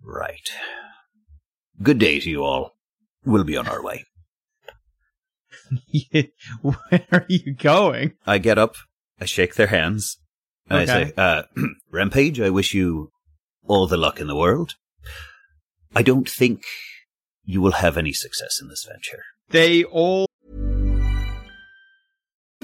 [0.04, 0.50] right.
[1.82, 2.76] Good day to you all.
[3.24, 4.04] We'll be on our way.
[6.62, 8.12] Where are you going?
[8.24, 8.76] I get up,
[9.20, 10.18] I shake their hands,
[10.68, 11.42] and I say, uh,
[11.90, 13.10] Rampage, I wish you
[13.66, 14.76] all the luck in the world.
[15.94, 16.62] I don't think
[17.44, 19.24] you will have any success in this venture.
[19.48, 20.29] They all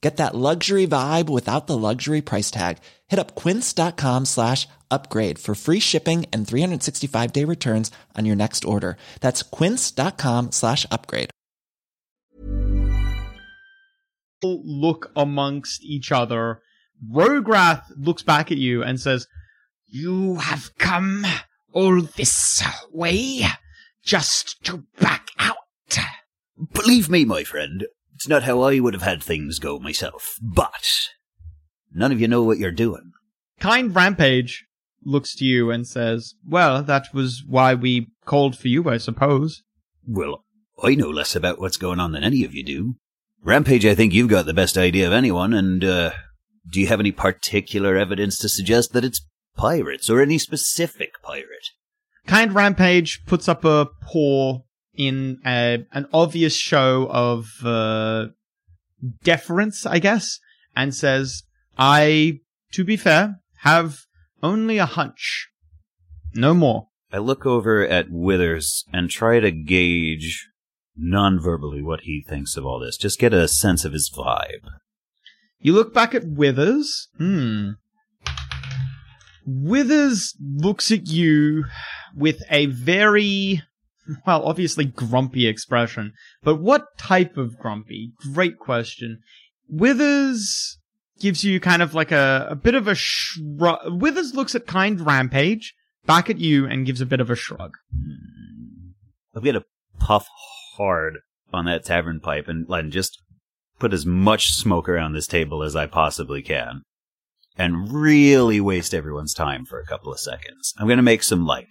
[0.00, 2.78] Get that luxury vibe without the luxury price tag.
[3.08, 8.64] Hit up quince.com slash upgrade for free shipping and 365 day returns on your next
[8.64, 8.96] order.
[9.20, 11.30] That's quince.com slash upgrade.
[14.42, 16.62] look amongst each other.
[17.12, 19.26] Rograth looks back at you and says,
[19.86, 21.26] You have come
[21.72, 23.42] all this way
[24.02, 25.56] just to back out.
[26.72, 27.86] Believe me, my friend,
[28.20, 30.36] it's not how I would have had things go myself.
[30.42, 31.08] But
[31.90, 33.12] none of you know what you're doing.
[33.60, 34.66] Kind Rampage
[35.02, 39.62] looks to you and says, Well, that was why we called for you, I suppose.
[40.06, 40.44] Well,
[40.84, 42.96] I know less about what's going on than any of you do.
[43.42, 46.10] Rampage, I think you've got the best idea of anyone, and, uh,
[46.70, 51.70] Do you have any particular evidence to suggest that it's pirates or any specific pirate?
[52.26, 54.60] Kind Rampage puts up a paw
[55.00, 58.26] in a, an obvious show of uh,
[59.24, 60.38] deference, I guess,
[60.76, 61.42] and says,
[61.78, 62.40] I,
[62.72, 64.00] to be fair, have
[64.42, 65.48] only a hunch.
[66.34, 66.88] No more.
[67.10, 70.46] I look over at Withers and try to gauge
[70.94, 72.98] non-verbally what he thinks of all this.
[72.98, 74.68] Just get a sense of his vibe.
[75.60, 77.08] You look back at Withers.
[77.16, 77.70] Hmm.
[79.46, 81.64] Withers looks at you
[82.14, 83.62] with a very,
[84.26, 86.12] well, obviously grumpy expression.
[86.42, 88.12] But what type of grumpy?
[88.32, 89.20] Great question.
[89.68, 90.78] Withers
[91.20, 93.78] gives you kind of like a, a bit of a shrug.
[94.00, 95.74] Withers looks at Kind Rampage,
[96.06, 97.76] back at you, and gives a bit of a shrug.
[97.94, 98.90] Hmm.
[99.34, 99.64] I'm gonna
[99.98, 100.26] puff
[100.76, 101.18] hard
[101.52, 103.22] on that tavern pipe and, and just
[103.78, 106.82] put as much smoke around this table as I possibly can.
[107.56, 110.74] And really waste everyone's time for a couple of seconds.
[110.78, 111.68] I'm gonna make some like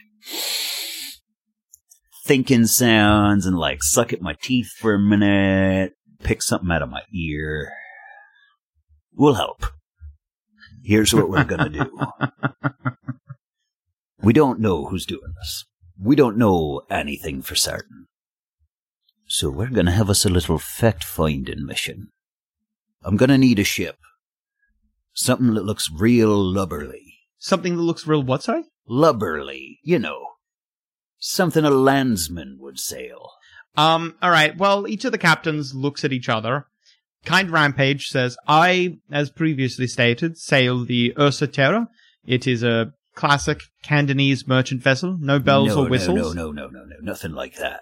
[2.29, 6.89] thinking sounds and like suck at my teeth for a minute, pick something out of
[6.89, 7.73] my ear.
[9.15, 9.65] Will help.
[10.83, 11.91] Here's what we're gonna do.
[14.21, 15.65] we don't know who's doing this.
[15.99, 18.05] We don't know anything for certain.
[19.25, 22.09] So we're gonna have us a little fact finding mission.
[23.01, 23.97] I'm gonna need a ship.
[25.13, 27.05] Something that looks real lubberly.
[27.39, 28.65] Something that looks real what, sorry?
[28.87, 30.27] Lubberly, you know.
[31.19, 33.31] Something a landsman would sail.
[33.77, 36.65] Um, alright, well, each of the captains looks at each other.
[37.25, 41.87] Kind Rampage says, I, as previously stated, sail the Ursa Terra.
[42.25, 46.33] It is a classic Cantonese merchant vessel, no bells no, or whistles.
[46.33, 47.81] No, no, no, no, no, nothing like that.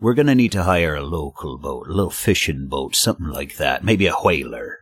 [0.00, 3.84] We're gonna need to hire a local boat, a little fishing boat, something like that,
[3.84, 4.78] maybe a whaler.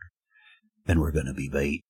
[0.87, 1.83] And we're gonna be bait.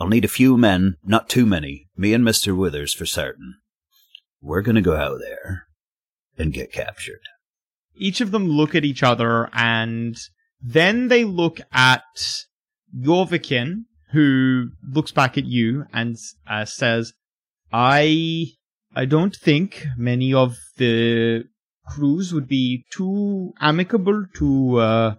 [0.00, 2.56] I'll need a few men, not too many, me and Mr.
[2.56, 3.56] Withers for certain.
[4.42, 5.66] We're gonna go out there
[6.38, 7.20] and get captured.
[7.94, 10.16] Each of them look at each other and
[10.62, 12.02] then they look at
[12.96, 16.16] Yorvikin, who looks back at you and
[16.48, 17.12] uh, says,
[17.72, 18.46] I,
[18.94, 21.44] I don't think many of the
[21.86, 25.14] crews would be too amicable to, uh,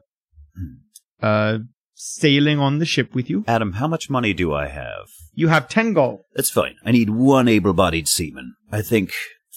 [1.22, 1.60] uh,
[2.02, 3.44] sailing on the ship with you.
[3.48, 5.08] Adam, how much money do I have?
[5.36, 6.22] You have 10 gold.
[6.34, 6.76] That's fine.
[6.84, 8.56] I need one able bodied seaman.
[8.72, 9.14] I think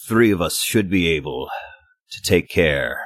[0.06, 1.48] three of us should be able
[2.10, 3.00] to take care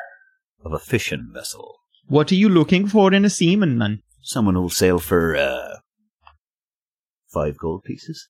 [0.64, 1.76] of a fishing vessel.
[2.08, 4.02] What are you looking for in a seaman, then?
[4.22, 5.76] Someone who'll sail for, uh,
[7.32, 8.28] five gold pieces?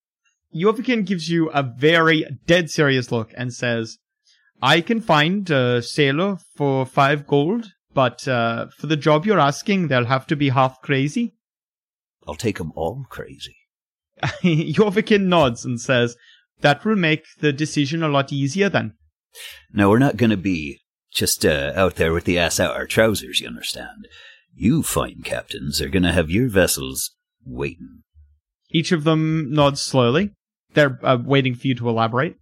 [0.55, 3.99] Yorvikin gives you a very dead serious look and says,
[4.61, 9.89] I can find a sailor for five gold, but uh, for the job you're asking,
[9.89, 11.35] they'll have to be half crazy.
[12.29, 13.57] I'll take 'em all crazy.
[14.45, 16.15] Yorvikin nods and says,
[16.61, 18.95] That will make the decision a lot easier then.
[19.73, 20.79] Now, we're not going to be
[21.13, 24.07] just uh, out there with the ass out our trousers, you understand.
[24.55, 28.05] You fine captains are going to have your vessels waiting.
[28.71, 30.37] Each of them nods slowly.
[30.75, 32.37] They're uh, waiting for you to elaborate.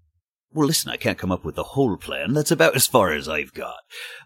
[0.57, 2.33] Well, listen, I can't come up with the whole plan.
[2.33, 3.77] That's about as far as I've got.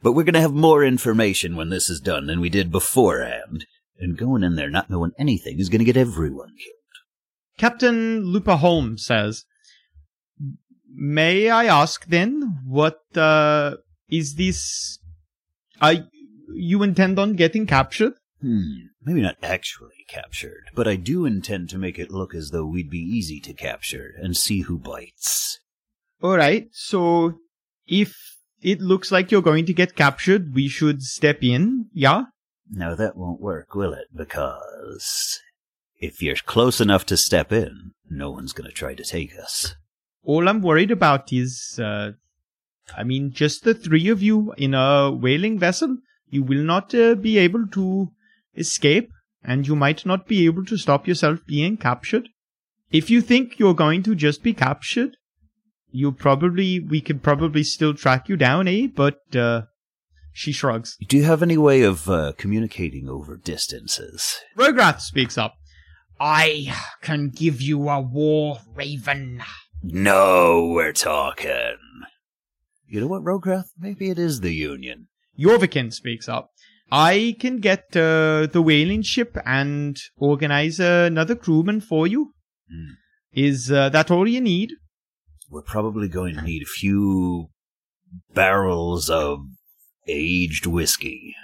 [0.01, 3.67] But we're going to have more information when this is done than we did beforehand.
[3.99, 7.59] And going in there not knowing anything is going to get everyone killed.
[7.59, 9.45] Captain Lupa Holm says,
[10.89, 15.01] May I ask then, what uh, is this?
[15.81, 16.05] I
[16.55, 18.13] you intend on getting captured?
[18.41, 22.67] Hmm, maybe not actually captured, but I do intend to make it look as though
[22.67, 25.59] we'd be easy to capture and see who bites.
[26.23, 26.69] All right.
[26.73, 27.39] So
[27.87, 28.17] if
[28.63, 31.87] it looks like you're going to get captured, we should step in.
[31.93, 32.25] Yeah.
[32.71, 34.09] No, that won't work, will it?
[34.15, 35.41] Because
[35.99, 39.75] if you're close enough to step in, no one's going to try to take us.
[40.23, 42.13] All I'm worried about is, uh,
[42.97, 45.97] I mean, just the three of you in a whaling vessel.
[46.29, 48.13] You will not uh, be able to
[48.57, 49.11] escape,
[49.43, 52.29] and you might not be able to stop yourself being captured.
[52.91, 55.17] If you think you're going to just be captured,
[55.93, 58.89] you probably we could probably still track you down, eh?
[58.95, 59.63] But uh,
[60.33, 60.97] she shrugs.
[61.09, 64.41] Do you have any way of uh, communicating over distances?
[64.57, 65.55] Rograth speaks up.
[66.19, 69.43] I can give you a war raven.
[69.83, 71.77] No, we're talking.
[72.87, 73.71] You know what, Rograth?
[73.79, 75.09] Maybe it is the Union.
[75.39, 76.51] Yorvikin speaks up.
[76.93, 82.35] I can get uh, the whaling ship and organize another crewman for you.
[82.69, 82.95] Hmm.
[83.33, 84.73] Is uh, that all you need?
[85.51, 87.49] We're probably going to need a few
[88.35, 89.41] barrels of
[90.09, 91.35] aged whiskey.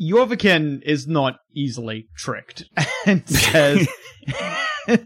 [0.00, 2.64] Yorvikin is not easily tricked
[3.06, 3.88] and says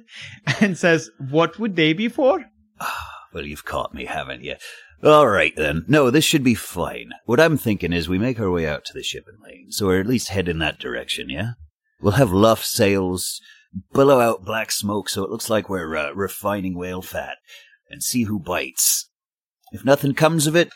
[0.60, 2.44] and says, "What would they be for?"
[3.32, 4.56] Well, you've caught me, haven't you?
[5.02, 5.84] All right then.
[5.88, 7.10] No, this should be fine.
[7.24, 10.00] What I'm thinking is we make our way out to the shipping lane, so we're
[10.00, 11.52] at least head in that direction, yeah?
[12.00, 13.40] We'll have luff sails,
[13.92, 17.38] billow out black smoke so it looks like we're uh, refining whale fat,
[17.92, 19.10] and see who bites.
[19.70, 20.70] If nothing comes of it,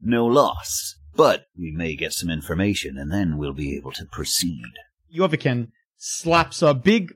[0.00, 0.94] no loss.
[1.14, 4.70] But we may get some information, and then we'll be able to proceed.
[5.14, 7.12] Yorvikin slaps a big,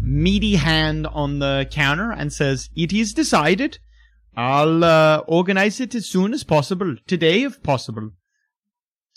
[0.00, 3.78] meaty hand on the counter and says, It is decided.
[4.36, 8.12] I'll uh, organize it as soon as possible, today if possible.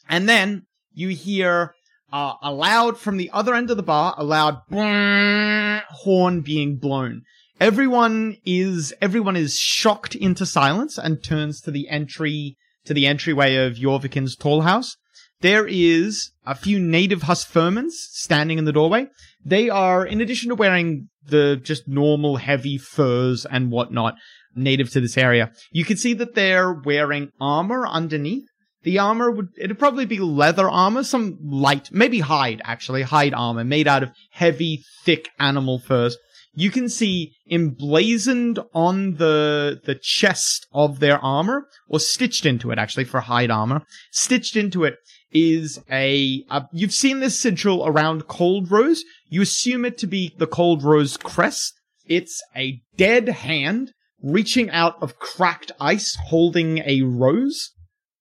[0.09, 1.75] And then you hear
[2.11, 4.61] uh, a loud, from the other end of the bar, a loud
[5.89, 7.23] horn being blown.
[7.63, 13.55] Everyone is, everyone is shocked into silence and turns to the entry, to the entryway
[13.55, 14.97] of Yorvikin's tall house.
[15.39, 19.07] There is a few native Husfermans standing in the doorway.
[19.45, 24.15] They are, in addition to wearing the just normal heavy furs and whatnot
[24.53, 28.43] native to this area, you can see that they're wearing armor underneath.
[28.81, 33.63] The armor would, it'd probably be leather armor, some light, maybe hide actually, hide armor
[33.63, 36.17] made out of heavy, thick animal furs.
[36.55, 42.77] You can see emblazoned on the, the chest of their armor, or stitched into it
[42.77, 43.81] actually for hide armor,
[44.11, 44.95] stitched into it
[45.31, 49.03] is a, you've seen this sigil around Cold Rose.
[49.29, 51.73] You assume it to be the Cold Rose crest.
[52.05, 57.71] It's a dead hand reaching out of cracked ice holding a rose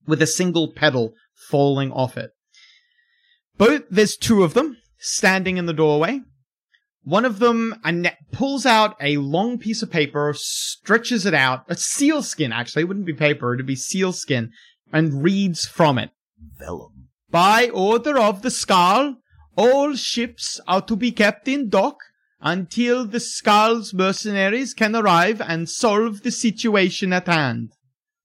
[0.06, 1.12] with a single petal
[1.48, 2.30] falling off it.
[3.58, 6.22] Both there's two of them standing in the doorway.
[7.04, 11.74] One of them Annette pulls out a long piece of paper, stretches it out, a
[11.74, 14.50] sealskin actually, it wouldn't be paper, it'd be sealskin,
[14.92, 16.10] and reads from it.
[16.58, 17.08] Vellum.
[17.30, 19.16] By order of the Skull,
[19.56, 21.96] all ships are to be kept in dock
[22.40, 27.72] until the Skull's mercenaries can arrive and solve the situation at hand.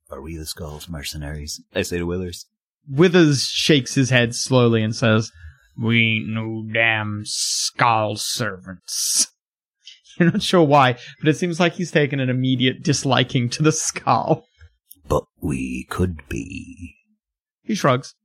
[0.10, 1.62] Are we the Skull's mercenaries?
[1.74, 2.46] I say to Withers.
[2.90, 5.32] Withers shakes his head slowly and says,
[5.82, 9.28] We ain't no damn Skull servants.
[10.20, 13.72] You're not sure why, but it seems like he's taken an immediate disliking to the
[13.72, 14.46] Skull.
[15.08, 16.96] But we could be.
[17.64, 18.16] He shrugs.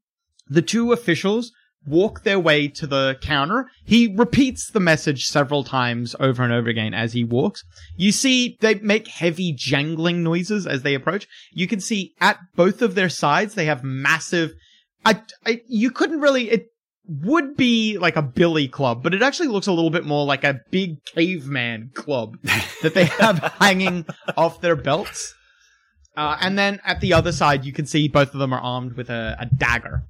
[0.49, 1.53] The two officials
[1.87, 3.69] walk their way to the counter.
[3.85, 7.65] He repeats the message several times over and over again as he walks.
[7.97, 11.27] You see, they make heavy jangling noises as they approach.
[11.53, 14.53] You can see at both of their sides, they have massive,
[15.05, 16.67] I, I, you couldn't really, it
[17.07, 20.45] would be like a billy club, but it actually looks a little bit more like
[20.45, 22.39] a big caveman club
[22.83, 25.35] that they have hanging off their belts.
[26.17, 28.95] Uh, and then at the other side, you can see both of them are armed
[28.95, 30.05] with a, a dagger.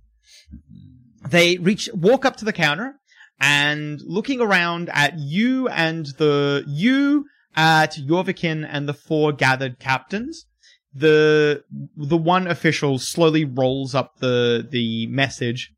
[1.28, 2.96] They reach, walk up to the counter
[3.40, 10.46] and looking around at you and the, you at Yorvikin and the four gathered captains,
[10.92, 11.62] the,
[11.96, 15.72] the one official slowly rolls up the, the message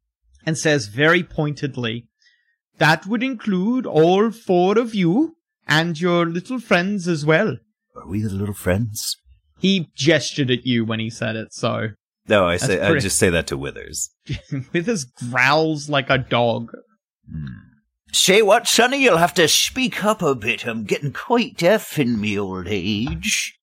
[0.46, 2.06] and says very pointedly,
[2.78, 5.36] that would include all four of you
[5.66, 7.56] and your little friends as well.
[7.96, 9.16] Are we the little friends?
[9.58, 11.90] He gestured at you when he said it, so
[12.28, 14.10] No, I say I just say that to Withers.
[14.72, 16.70] Withers growls like a dog.
[17.30, 17.46] Hmm.
[18.12, 19.02] Say what, Sonny?
[19.02, 20.66] You'll have to speak up a bit.
[20.66, 23.58] I'm getting quite deaf in me old age.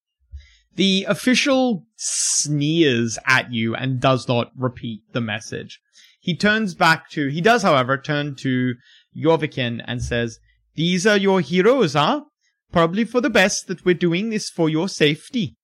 [0.74, 5.80] The official sneers at you and does not repeat the message.
[6.22, 8.74] He turns back to, he does, however, turn to
[9.16, 10.38] Yorvikin and says,
[10.76, 12.20] These are your heroes, huh?
[12.70, 15.56] Probably for the best that we're doing this for your safety.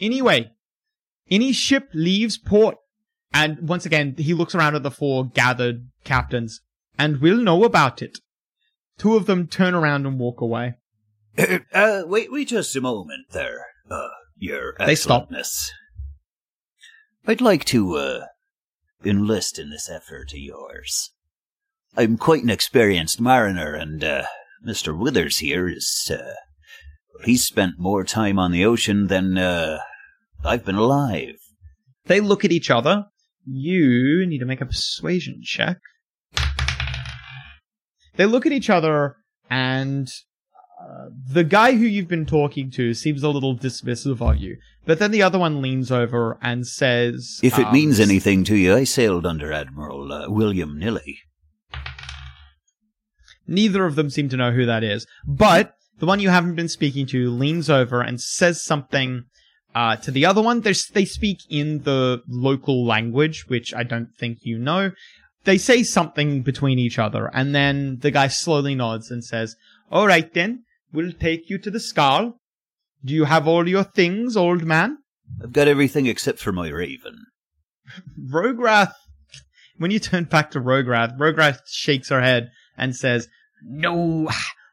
[0.00, 0.52] Anyway,
[1.30, 2.76] any ship leaves port,
[3.34, 6.62] and once again, he looks around at the four gathered captains,
[6.98, 8.20] and we'll know about it.
[8.96, 10.76] Two of them turn around and walk away.
[11.74, 13.66] uh, wait, wait just a moment there.
[13.90, 14.08] Uh,
[14.38, 15.28] your They stop.
[15.28, 15.68] excellentness.
[17.26, 18.20] I'd like to, uh,
[19.04, 21.12] enlist in this effort of yours.
[21.96, 24.24] I'm quite an experienced mariner, and, uh,
[24.66, 24.96] Mr.
[24.96, 26.34] Withers here is, uh,
[27.24, 29.78] he's spent more time on the ocean than, uh,
[30.44, 31.36] I've been alive.
[32.06, 33.06] They look at each other.
[33.44, 35.78] You need to make a persuasion check.
[38.16, 39.16] They look at each other,
[39.48, 40.08] and
[40.80, 44.58] uh, the guy who you've been talking to seems a little dismissive of you.
[44.86, 48.56] But then the other one leans over and says, If it um, means anything to
[48.56, 51.18] you, I sailed under Admiral uh, William Nilly.
[53.46, 55.06] Neither of them seem to know who that is.
[55.26, 59.24] But the one you haven't been speaking to leans over and says something
[59.74, 60.60] uh, to the other one.
[60.60, 64.92] There's, they speak in the local language, which I don't think you know.
[65.44, 69.56] they say something between each other, and then the guy slowly nods and says,
[69.90, 72.38] "All right then, we'll take you to the skull.
[73.04, 74.98] Do you have all your things, old man?"
[75.42, 77.26] I've got everything except for my raven.
[78.30, 78.92] Rograth,
[79.76, 83.28] when you turn back to Rograth, Rograth shakes her head and says,
[83.62, 84.28] No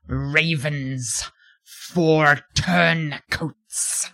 [0.07, 1.29] ravens
[1.91, 4.11] for turncoats.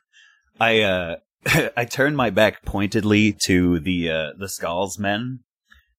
[0.60, 1.16] I uh
[1.78, 5.40] I turn my back pointedly to the uh the Skulls men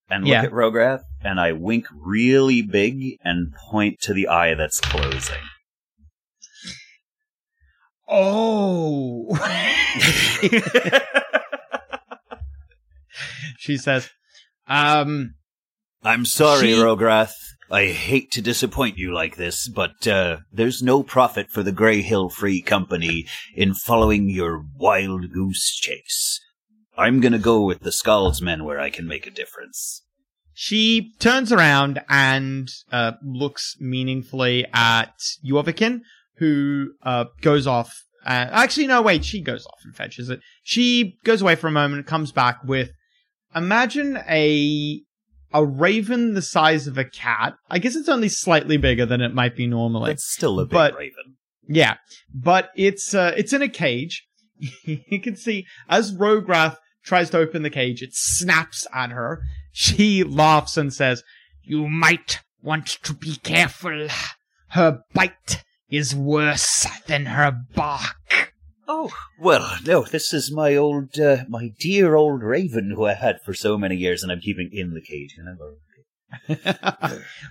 [0.09, 0.43] and look Yeah.
[0.43, 5.41] at Rograth and I wink really big and point to the eye that's closing.
[8.07, 9.37] "Oh."
[13.57, 14.09] she says,
[14.67, 15.35] "Um,
[16.03, 17.33] I'm sorry, She- Rograth.
[17.71, 22.01] I hate to disappoint you like this, but uh, there's no profit for the Grey
[22.03, 23.25] Hill Free Company
[23.55, 26.39] in following your wild goose chase.
[26.95, 30.03] I'm gonna go with the Skulls men where I can make a difference.
[30.53, 36.01] She turns around and uh, looks meaningfully at Yorvikin,
[36.37, 38.03] who uh, goes off.
[38.25, 40.39] Uh, actually, no, wait, she goes off and fetches it.
[40.63, 42.91] She goes away for a moment and comes back with
[43.55, 45.01] imagine a
[45.53, 47.55] a raven the size of a cat.
[47.69, 50.11] I guess it's only slightly bigger than it might be normally.
[50.11, 51.37] It's still a big but- raven.
[51.65, 51.95] Yeah,
[52.33, 54.27] but it's uh, it's in a cage.
[54.85, 59.41] you can see as Rograth tries to open the cage, it snaps at her.
[59.71, 61.23] She laughs and says,
[61.63, 64.07] You might want to be careful.
[64.69, 65.63] Her bite
[65.93, 68.53] is worse than her bark.
[68.87, 73.39] Oh, well, no, this is my old, uh, my dear old raven who I had
[73.45, 75.55] for so many years and I'm keeping in the cage, you know?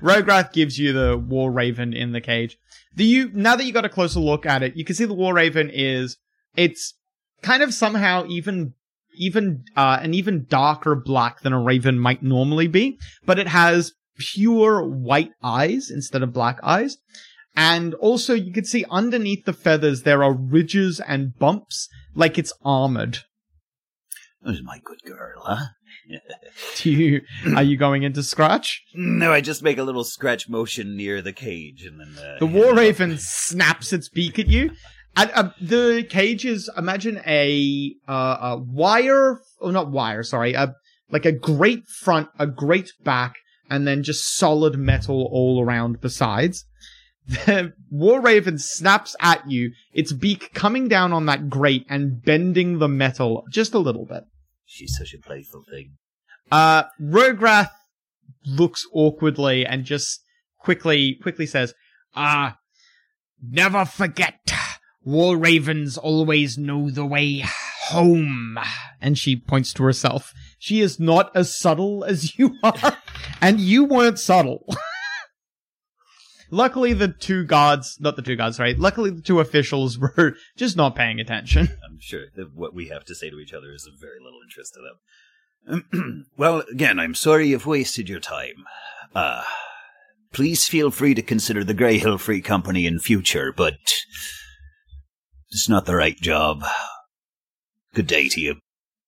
[0.02, 2.58] Rograth gives you the War Raven in the cage.
[2.96, 5.14] Do you now that you got a closer look at it, you can see the
[5.14, 6.16] War Raven is
[6.56, 6.94] it's
[7.42, 8.74] kind of somehow even
[9.14, 13.92] even uh an even darker black than a raven might normally be, but it has
[14.18, 16.96] pure white eyes instead of black eyes.
[17.54, 22.52] And also you can see underneath the feathers there are ridges and bumps like it's
[22.64, 23.18] armored.
[24.44, 25.66] Is my good girl, huh?
[26.76, 27.20] Do you
[27.54, 28.82] are you going into scratch?
[28.94, 32.46] no, I just make a little scratch motion near the cage and then, uh, The
[32.46, 34.72] War Raven snaps its beak at you.
[35.14, 40.74] And uh, the cage is imagine a uh, a wire, or not wire, sorry, a
[41.10, 43.34] like a great front, a great back,
[43.68, 46.64] and then just solid metal all around besides.
[47.28, 52.78] The War Raven snaps at you, its beak coming down on that grate and bending
[52.78, 54.24] the metal just a little bit.
[54.64, 55.92] She's such a playful thing.
[56.50, 57.70] Uh, Rograth
[58.44, 60.20] looks awkwardly and just
[60.58, 61.74] quickly, quickly says,
[62.14, 62.56] Ah,
[63.42, 64.52] never forget.
[65.04, 67.44] War ravens always know the way
[67.86, 68.58] home.
[69.00, 70.32] and she points to herself.
[70.58, 72.96] She is not as subtle as you are,
[73.40, 74.64] and you weren't subtle.
[76.54, 80.76] Luckily, the two guards, not the two guards, sorry, luckily the two officials were just
[80.76, 81.70] not paying attention.
[81.88, 84.40] I'm sure that what we have to say to each other is of very little
[84.44, 86.26] interest to them.
[86.36, 88.66] well, again, I'm sorry you've wasted your time.
[89.14, 89.44] Uh,
[90.32, 93.74] please feel free to consider the Grey Hill Free Company in future, but
[95.50, 96.64] it's not the right job.
[97.94, 98.56] Good day to you.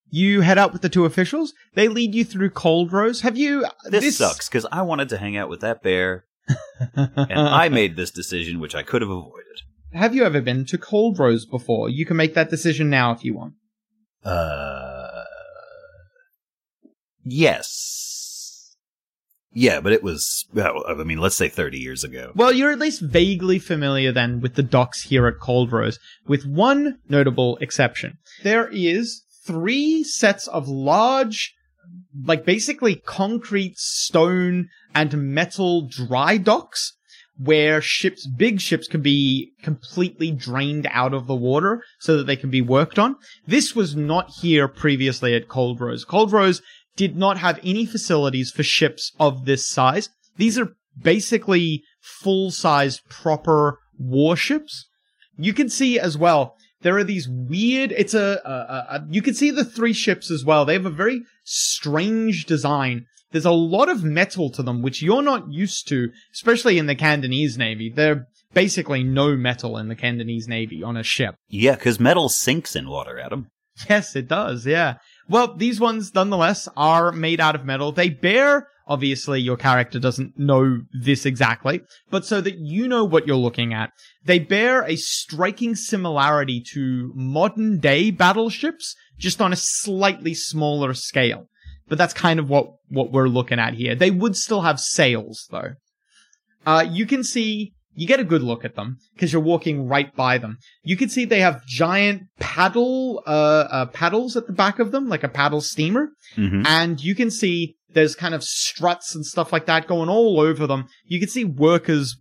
[0.08, 1.52] You head out with the two officials.
[1.74, 3.20] They lead you through Cold Rose.
[3.20, 3.66] Have you?
[3.84, 6.24] This, sucks because I wanted to hang out with that bear,
[6.94, 9.62] and I made this decision which I could have avoided.
[9.92, 11.88] Have you ever been to Cold Rose before?
[11.88, 13.54] You can make that decision now if you want.
[14.24, 15.22] Uh,
[17.24, 18.74] yes.
[19.52, 22.32] Yeah, but it was, well, I mean, let's say 30 years ago.
[22.34, 26.44] Well, you're at least vaguely familiar then with the docks here at Cold Rose, with
[26.44, 28.18] one notable exception.
[28.42, 31.54] There is three sets of large,
[32.24, 36.92] like basically concrete, stone, and metal dry docks
[37.36, 42.36] where ships, big ships can be completely drained out of the water so that they
[42.36, 43.16] can be worked on.
[43.46, 46.04] This was not here previously at Cold Rose.
[46.04, 46.62] Cold Rose
[46.96, 50.10] did not have any facilities for ships of this size.
[50.36, 54.86] These are basically full-sized proper warships.
[55.36, 59.22] You can see as well, there are these weird, it's a, a, a, a- you
[59.22, 60.64] can see the three ships as well.
[60.64, 63.06] They have a very strange design.
[63.30, 66.94] There's a lot of metal to them, which you're not used to, especially in the
[66.94, 67.92] Cantonese Navy.
[67.94, 71.34] There basically no metal in the Cantonese Navy on a ship.
[71.48, 73.48] Yeah, because metal sinks in water, Adam.
[73.90, 74.66] Yes, it does.
[74.66, 74.98] Yeah.
[75.28, 77.90] Well, these ones, nonetheless, are made out of metal.
[77.90, 81.80] They bear, obviously, your character doesn't know this exactly,
[82.10, 83.90] but so that you know what you're looking at,
[84.24, 91.48] they bear a striking similarity to modern day battleships, just on a slightly smaller scale.
[91.86, 93.94] but that's kind of what what we're looking at here.
[93.94, 95.72] They would still have sails though.
[96.64, 100.14] Uh, you can see you get a good look at them because you're walking right
[100.16, 100.56] by them.
[100.82, 105.08] You can see they have giant paddle uh, uh paddles at the back of them,
[105.10, 106.66] like a paddle steamer, Mhm.
[106.66, 110.66] and you can see there's kind of struts and stuff like that going all over
[110.66, 110.86] them.
[111.06, 112.16] You can see workers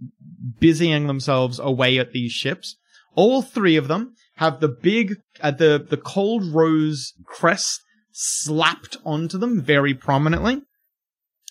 [0.60, 2.76] busying themselves away at these ships.
[3.16, 7.82] All three of them have the big, uh, the the cold rose crest
[8.12, 10.62] slapped onto them very prominently,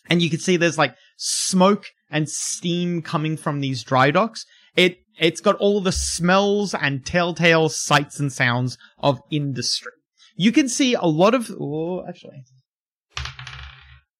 [0.08, 4.44] and you can see there's like smoke and steam coming from these dry docks.
[4.76, 9.92] It it's got all the smells and telltale sights and sounds of industry.
[10.36, 11.50] You can see a lot of.
[11.60, 12.44] Oh, actually.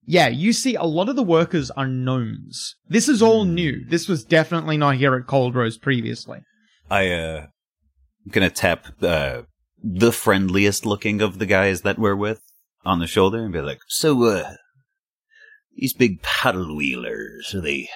[0.05, 2.75] Yeah, you see a lot of the workers are gnomes.
[2.89, 3.85] This is all new.
[3.89, 6.41] This was definitely not here at Cold Rose previously.
[6.91, 7.47] I uh
[8.29, 9.43] gonna tap uh
[9.83, 12.41] the friendliest looking of the guys that we're with
[12.85, 14.55] on the shoulder and be like, So uh
[15.77, 17.89] these big paddle wheelers, are they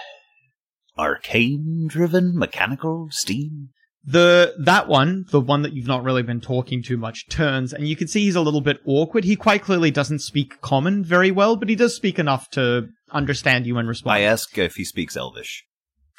[0.98, 3.70] arcane driven, mechanical, steam?
[4.04, 7.88] The that one, the one that you've not really been talking too much, turns and
[7.88, 9.24] you can see he's a little bit awkward.
[9.24, 13.66] He quite clearly doesn't speak common very well, but he does speak enough to understand
[13.66, 14.14] you and respond.
[14.14, 15.64] I ask if he speaks Elvish.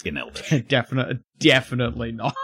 [0.03, 0.63] In Elvish.
[0.67, 2.35] definitely, definitely not.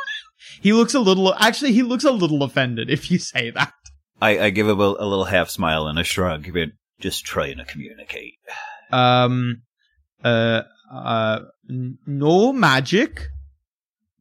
[0.62, 1.34] He looks a little.
[1.36, 3.74] Actually, he looks a little offended if you say that.
[4.22, 6.70] I, I give him a, a little half smile and a shrug, but
[7.00, 8.36] just trying to communicate.
[8.92, 9.64] Um,
[10.24, 11.40] uh, uh,
[11.70, 13.28] n- no magic,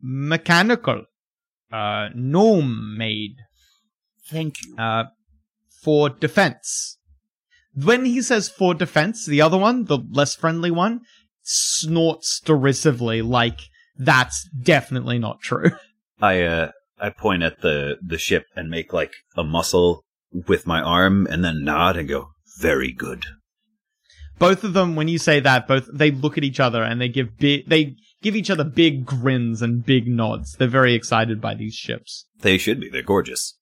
[0.01, 1.05] mechanical,
[1.71, 3.37] uh, gnome made.
[4.29, 4.77] Thank you.
[4.77, 5.05] Uh,
[5.83, 6.99] for defense.
[7.75, 11.01] When he says for defense, the other one, the less friendly one,
[11.43, 13.61] snorts derisively like
[13.99, 15.71] that's definitely not true.
[16.23, 20.05] I uh I point at the the ship and make like a muscle
[20.49, 23.27] with my arm and then nod and go, "Very good."
[24.39, 27.09] both of them when you say that both they look at each other and they
[27.09, 31.55] give big they give each other big grins and big nods they're very excited by
[31.55, 32.89] these ships They should be.
[32.89, 33.57] They're gorgeous.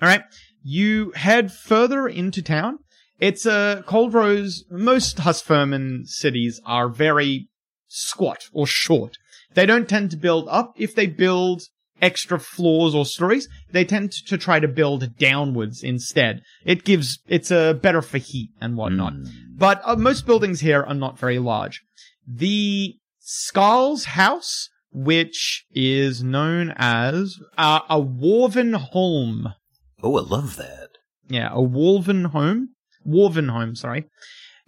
[0.00, 0.22] all right
[0.62, 2.78] you head further into town
[3.18, 7.48] it's a cold rose most husferman cities are very
[7.88, 9.18] squat or short
[9.56, 11.62] they don't tend to build up if they build
[12.00, 17.50] extra floors or stories they tend to try to build downwards instead it gives it's
[17.50, 19.14] a better for heat and whatnot
[19.56, 21.82] but uh, most buildings here are not very large
[22.26, 22.96] the
[23.28, 29.52] Skulls House, which is known as uh, a Warven Home.
[30.00, 30.90] Oh, I love that.
[31.28, 32.68] Yeah, a Wolven home.
[33.04, 34.04] Warven home, sorry.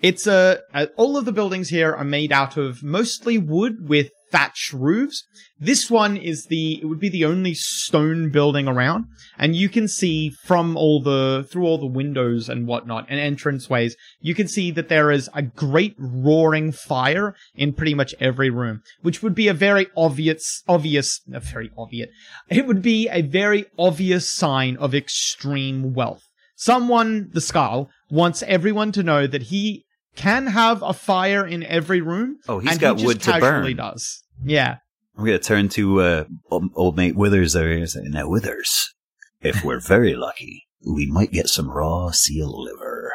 [0.01, 4.11] It's a, uh, all of the buildings here are made out of mostly wood with
[4.31, 5.25] thatch roofs.
[5.59, 9.07] This one is the, it would be the only stone building around.
[9.39, 13.95] And you can see from all the, through all the windows and whatnot and entranceways,
[14.21, 18.83] you can see that there is a great roaring fire in pretty much every room,
[19.03, 22.09] which would be a very obvious, obvious, a very obvious,
[22.49, 26.23] it would be a very obvious sign of extreme wealth.
[26.57, 29.85] Someone, the Skull, wants everyone to know that he
[30.19, 32.39] can have a fire in every room.
[32.49, 33.77] Oh, he's and got he just wood to burn.
[33.77, 34.23] does.
[34.45, 34.79] Yeah.
[35.17, 38.95] I'm gonna turn to uh, old, old mate Withers over here and say, "Now, Withers,
[39.41, 43.13] if we're very lucky, we might get some raw seal liver."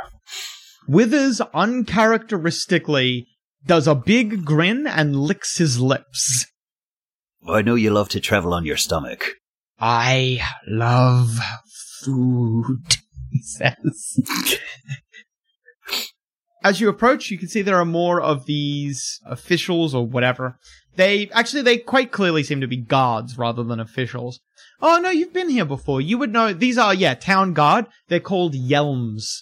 [0.88, 3.28] Withers uncharacteristically
[3.66, 6.46] does a big grin and licks his lips.
[7.48, 9.26] I know you love to travel on your stomach.
[9.80, 11.40] I love
[12.04, 12.80] food.
[13.32, 14.20] he says.
[16.64, 20.58] As you approach, you can see there are more of these officials or whatever.
[20.96, 24.40] They actually, they quite clearly seem to be guards rather than officials.
[24.82, 26.02] Oh no, you've been here before.
[26.02, 26.54] You would know.
[26.54, 27.88] These are, yeah, town guard.
[28.08, 29.42] They're called Yelms.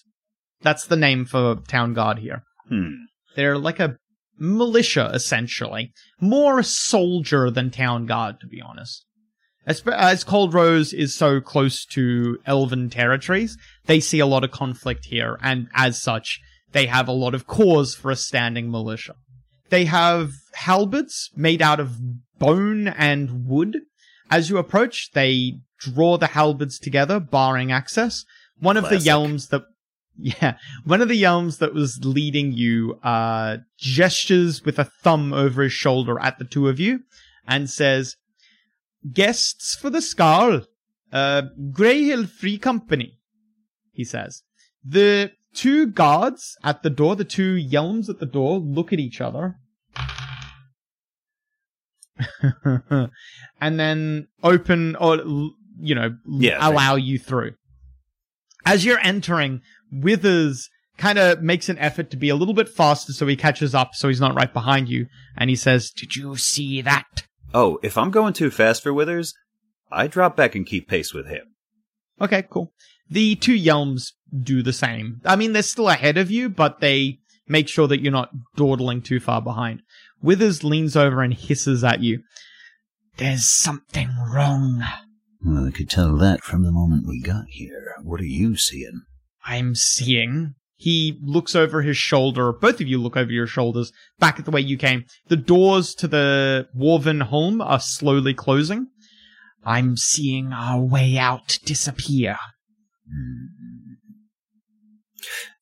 [0.61, 2.43] That's the name for town guard here.
[2.69, 3.05] Hmm.
[3.35, 3.97] They're like a
[4.37, 5.91] militia, essentially.
[6.19, 9.05] More soldier than town guard, to be honest.
[9.65, 14.51] As, as Cold Rose is so close to elven territories, they see a lot of
[14.51, 16.39] conflict here, and as such,
[16.71, 19.15] they have a lot of cause for a standing militia.
[19.69, 21.97] They have halberds made out of
[22.37, 23.81] bone and wood.
[24.29, 28.25] As you approach, they draw the halberds together, barring access.
[28.59, 29.63] One of the yelms that
[30.17, 35.63] yeah, one of the yelms that was leading you uh, gestures with a thumb over
[35.63, 37.01] his shoulder at the two of you
[37.47, 38.17] and says,
[39.11, 40.61] "Guests for the Skull,
[41.11, 43.17] uh, Grey Hill Free Company."
[43.91, 44.43] He says.
[44.83, 49.21] The two guards at the door, the two yelms at the door, look at each
[49.21, 49.55] other.
[53.61, 55.17] and then open or,
[55.79, 57.53] you know, Yeah, allow you through.
[58.65, 63.11] As you're entering, Withers kind of makes an effort to be a little bit faster
[63.11, 65.07] so he catches up so he's not right behind you.
[65.35, 67.23] And he says, Did you see that?
[67.53, 69.33] Oh, if I'm going too fast for Withers,
[69.91, 71.55] I drop back and keep pace with him.
[72.21, 72.71] Okay, cool.
[73.09, 75.21] The two Yelms do the same.
[75.25, 79.01] I mean, they're still ahead of you, but they make sure that you're not dawdling
[79.01, 79.81] too far behind.
[80.21, 82.21] Withers leans over and hisses at you.
[83.17, 84.83] There's something wrong.
[85.43, 87.95] Well, I could tell that from the moment we got here.
[88.03, 89.01] What are you seeing?
[89.45, 90.55] I'm seeing.
[90.75, 92.53] He looks over his shoulder.
[92.53, 95.05] Both of you look over your shoulders, back at the way you came.
[95.27, 98.87] The doors to the Warven home are slowly closing.
[99.63, 102.37] I'm seeing our way out disappear.
[103.07, 103.80] Mm-hmm.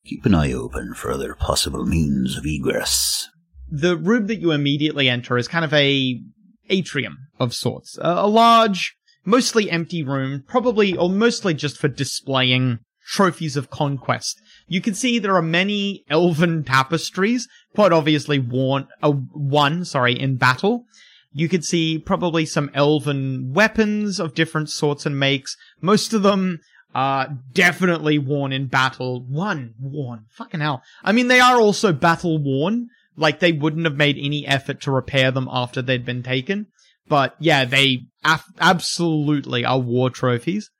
[0.04, 3.28] Keep an eye open for other possible means of egress.
[3.70, 6.20] The room that you immediately enter is kind of a
[6.68, 7.98] atrium of sorts.
[8.00, 14.40] A, large, mostly empty room, probably or mostly just for displaying trophies of conquest.
[14.68, 20.36] You can see there are many elven tapestries, quite obviously worn, uh, one, sorry, in
[20.36, 20.84] battle.
[21.32, 25.56] You could see probably some elven weapons of different sorts and makes.
[25.80, 26.60] Most of them
[26.94, 29.24] are definitely worn in battle.
[29.28, 30.26] One worn.
[30.30, 30.82] Fucking hell.
[31.04, 32.88] I mean, they are also battle worn.
[33.16, 36.66] Like, they wouldn't have made any effort to repair them after they'd been taken.
[37.08, 40.70] But yeah, they af- absolutely are war trophies.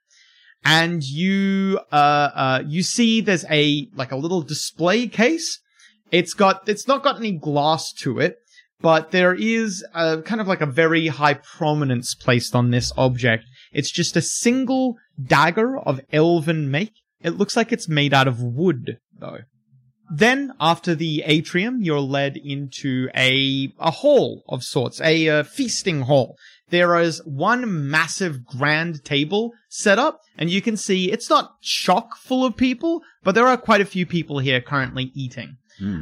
[0.65, 5.61] And you, uh, uh, you see there's a, like a little display case.
[6.11, 8.37] It's got, it's not got any glass to it,
[8.81, 13.45] but there is a kind of like a very high prominence placed on this object.
[13.73, 16.93] It's just a single dagger of elven make.
[17.23, 19.41] It looks like it's made out of wood, though.
[20.13, 26.03] Then, after the atrium, you're led into a a hall of sorts, a uh, feasting
[26.03, 26.37] hall.
[26.71, 32.17] There is one massive grand table set up, and you can see it's not chock
[32.17, 35.59] full of people, but there are quite a few people here currently eating.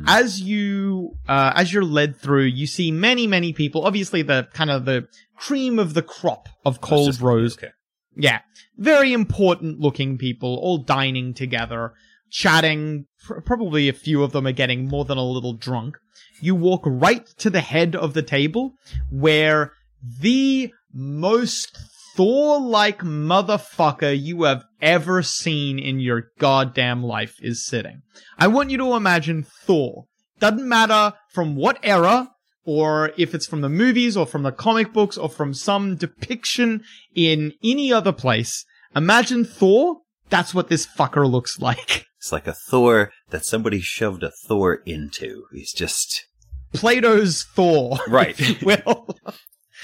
[0.06, 3.84] As you uh, as you're led through, you see many many people.
[3.84, 5.06] Obviously, the kind of the
[5.36, 7.56] cream of the crop of Cold Rose.
[7.56, 7.72] Okay.
[8.16, 8.40] Yeah,
[8.76, 11.92] very important looking people, all dining together,
[12.30, 13.06] chatting.
[13.24, 15.96] Pr- probably a few of them are getting more than a little drunk.
[16.40, 18.74] You walk right to the head of the table
[19.10, 19.72] where
[20.02, 21.78] the most
[22.18, 28.02] Thor like motherfucker you have ever seen in your goddamn life is sitting.
[28.36, 30.06] I want you to imagine Thor.
[30.40, 32.32] Doesn't matter from what era,
[32.64, 36.82] or if it's from the movies, or from the comic books, or from some depiction
[37.14, 38.64] in any other place.
[38.96, 39.98] Imagine Thor.
[40.28, 42.04] That's what this fucker looks like.
[42.18, 45.44] It's like a Thor that somebody shoved a Thor into.
[45.52, 46.26] He's just
[46.72, 47.96] Plato's Thor.
[48.08, 48.60] Right.
[48.60, 49.16] will.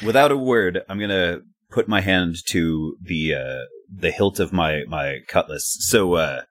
[0.05, 0.83] without a word.
[0.89, 1.43] I'm gonna
[1.75, 5.77] put my hand to the uh, the hilt of my my cutlass.
[5.81, 6.43] So uh,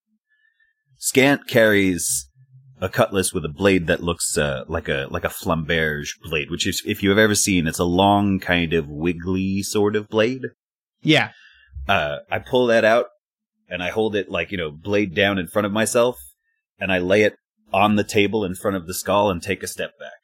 [0.98, 2.30] Scant carries
[2.82, 6.68] a cutlass with a blade that looks uh, like a like a flamberge blade, which
[6.68, 10.42] is if you've ever seen, it's a long kind of wiggly sort of blade.
[11.02, 11.30] yeah.
[11.88, 13.08] uh, I pull that out
[13.70, 16.18] and I hold it like, you know, blade down in front of myself
[16.80, 17.36] and I lay it
[17.72, 20.23] on the table in front of the skull and take a step back.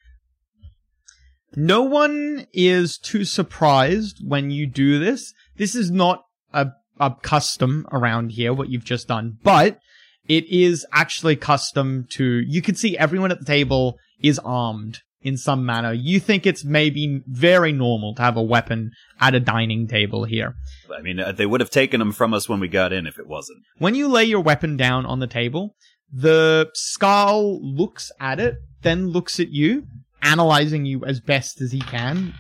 [1.56, 5.34] No one is too surprised when you do this.
[5.58, 6.24] This is not
[6.54, 6.68] a,
[7.00, 9.80] a custom around here, what you've just done, but
[10.28, 15.36] it is actually custom to, you can see everyone at the table is armed in
[15.36, 15.92] some manner.
[15.92, 20.56] You think it's maybe very normal to have a weapon at a dining table here.
[20.96, 23.20] I mean, uh, they would have taken them from us when we got in if
[23.20, 23.60] it wasn't.
[23.80, 25.76] When you lay your weapon down on the table,
[26.12, 29.88] the skull looks at it, then looks at you,
[30.22, 32.34] analyzing you as best as he can,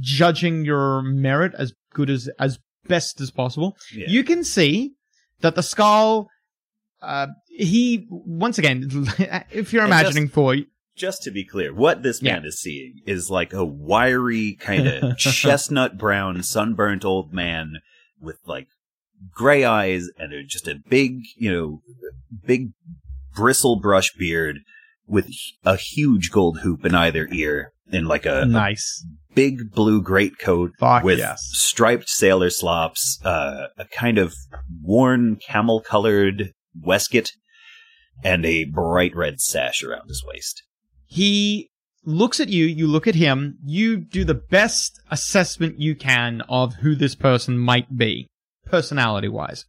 [0.00, 3.76] judging your merit as good as as best as possible.
[3.94, 4.06] Yeah.
[4.08, 4.92] You can see
[5.40, 6.28] that the skull
[7.02, 8.88] uh he once again
[9.50, 10.56] if you're imagining just- for
[10.96, 12.48] Just to be clear, what this man Yeah.
[12.48, 17.74] is seeing is like a wiry, kind of chestnut brown, sunburnt old man
[18.20, 18.68] with like
[19.32, 21.80] gray eyes and just a big, you know,
[22.46, 22.68] big
[23.34, 24.58] bristle brush beard
[25.06, 25.28] with
[25.64, 30.72] a huge gold hoop in either ear and like a, a nice big blue greatcoat
[31.02, 31.40] with yes.
[31.52, 34.34] striped sailor slops, uh, a kind of
[34.82, 37.30] worn camel colored waistcoat,
[38.24, 40.62] and a bright red sash around his waist.
[41.04, 41.70] he
[42.06, 46.74] looks at you, you look at him, you do the best assessment you can of
[46.76, 48.28] who this person might be,
[48.64, 49.66] personality wise.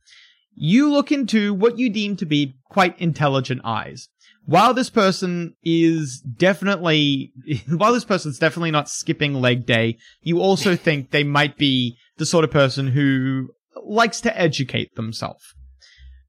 [0.54, 4.08] You look into what you deem to be quite intelligent eyes.
[4.48, 7.34] While this person is definitely,
[7.70, 12.26] while this person's definitely not skipping leg day, you also think they might be the
[12.26, 13.50] sort of person who
[13.84, 15.54] likes to educate themselves.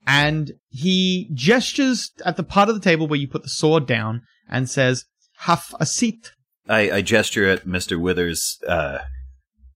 [0.09, 4.23] and he gestures at the part of the table where you put the sword down
[4.49, 5.05] and says,
[5.41, 6.33] "Have a seat."
[6.67, 8.99] I, I gesture at Mister Withers, uh,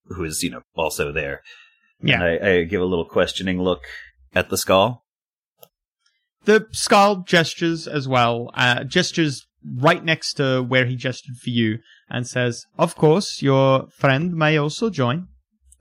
[0.07, 1.43] who is you know also there.
[2.01, 2.15] Yeah.
[2.15, 3.83] And I, I give a little questioning look
[4.35, 5.02] at the skull.
[6.45, 11.79] The skull gestures as well, uh, gestures right next to where he gestured for you,
[12.11, 15.29] and says, "Of course, your friend may also join."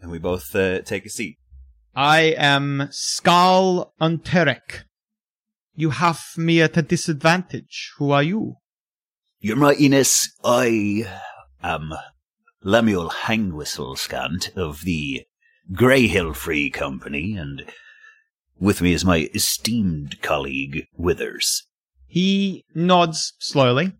[0.01, 1.37] And we both uh, take a seat.
[1.95, 4.83] I am Skal Unterek.
[5.75, 7.91] You have me at a disadvantage.
[7.97, 8.55] Who are you?
[9.39, 11.07] Your Mightiness, I
[11.63, 11.93] am
[12.63, 15.23] Lemuel Hangwhistle Scant of the
[15.73, 17.63] Greyhill Free Company, and
[18.61, 21.63] with me is my esteemed colleague Withers.
[22.07, 23.93] He nods slowly.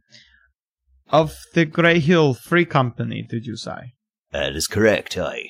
[1.09, 3.93] Of the Grey Hill Free Company, did you say?
[4.31, 5.49] That is correct, I.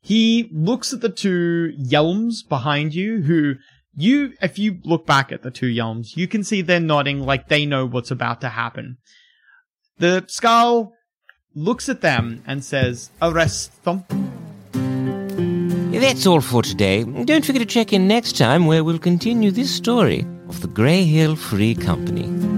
[0.00, 3.56] He looks at the two Yelms behind you, who
[3.94, 7.48] you, if you look back at the two Yelms, you can see they're nodding like
[7.48, 8.96] they know what's about to happen.
[9.98, 10.94] The skull
[11.54, 14.04] looks at them and says, Arrest them.
[16.00, 17.02] That's all for today.
[17.02, 21.04] Don't forget to check in next time where we'll continue this story of the Grey
[21.04, 22.57] Hill Free Company.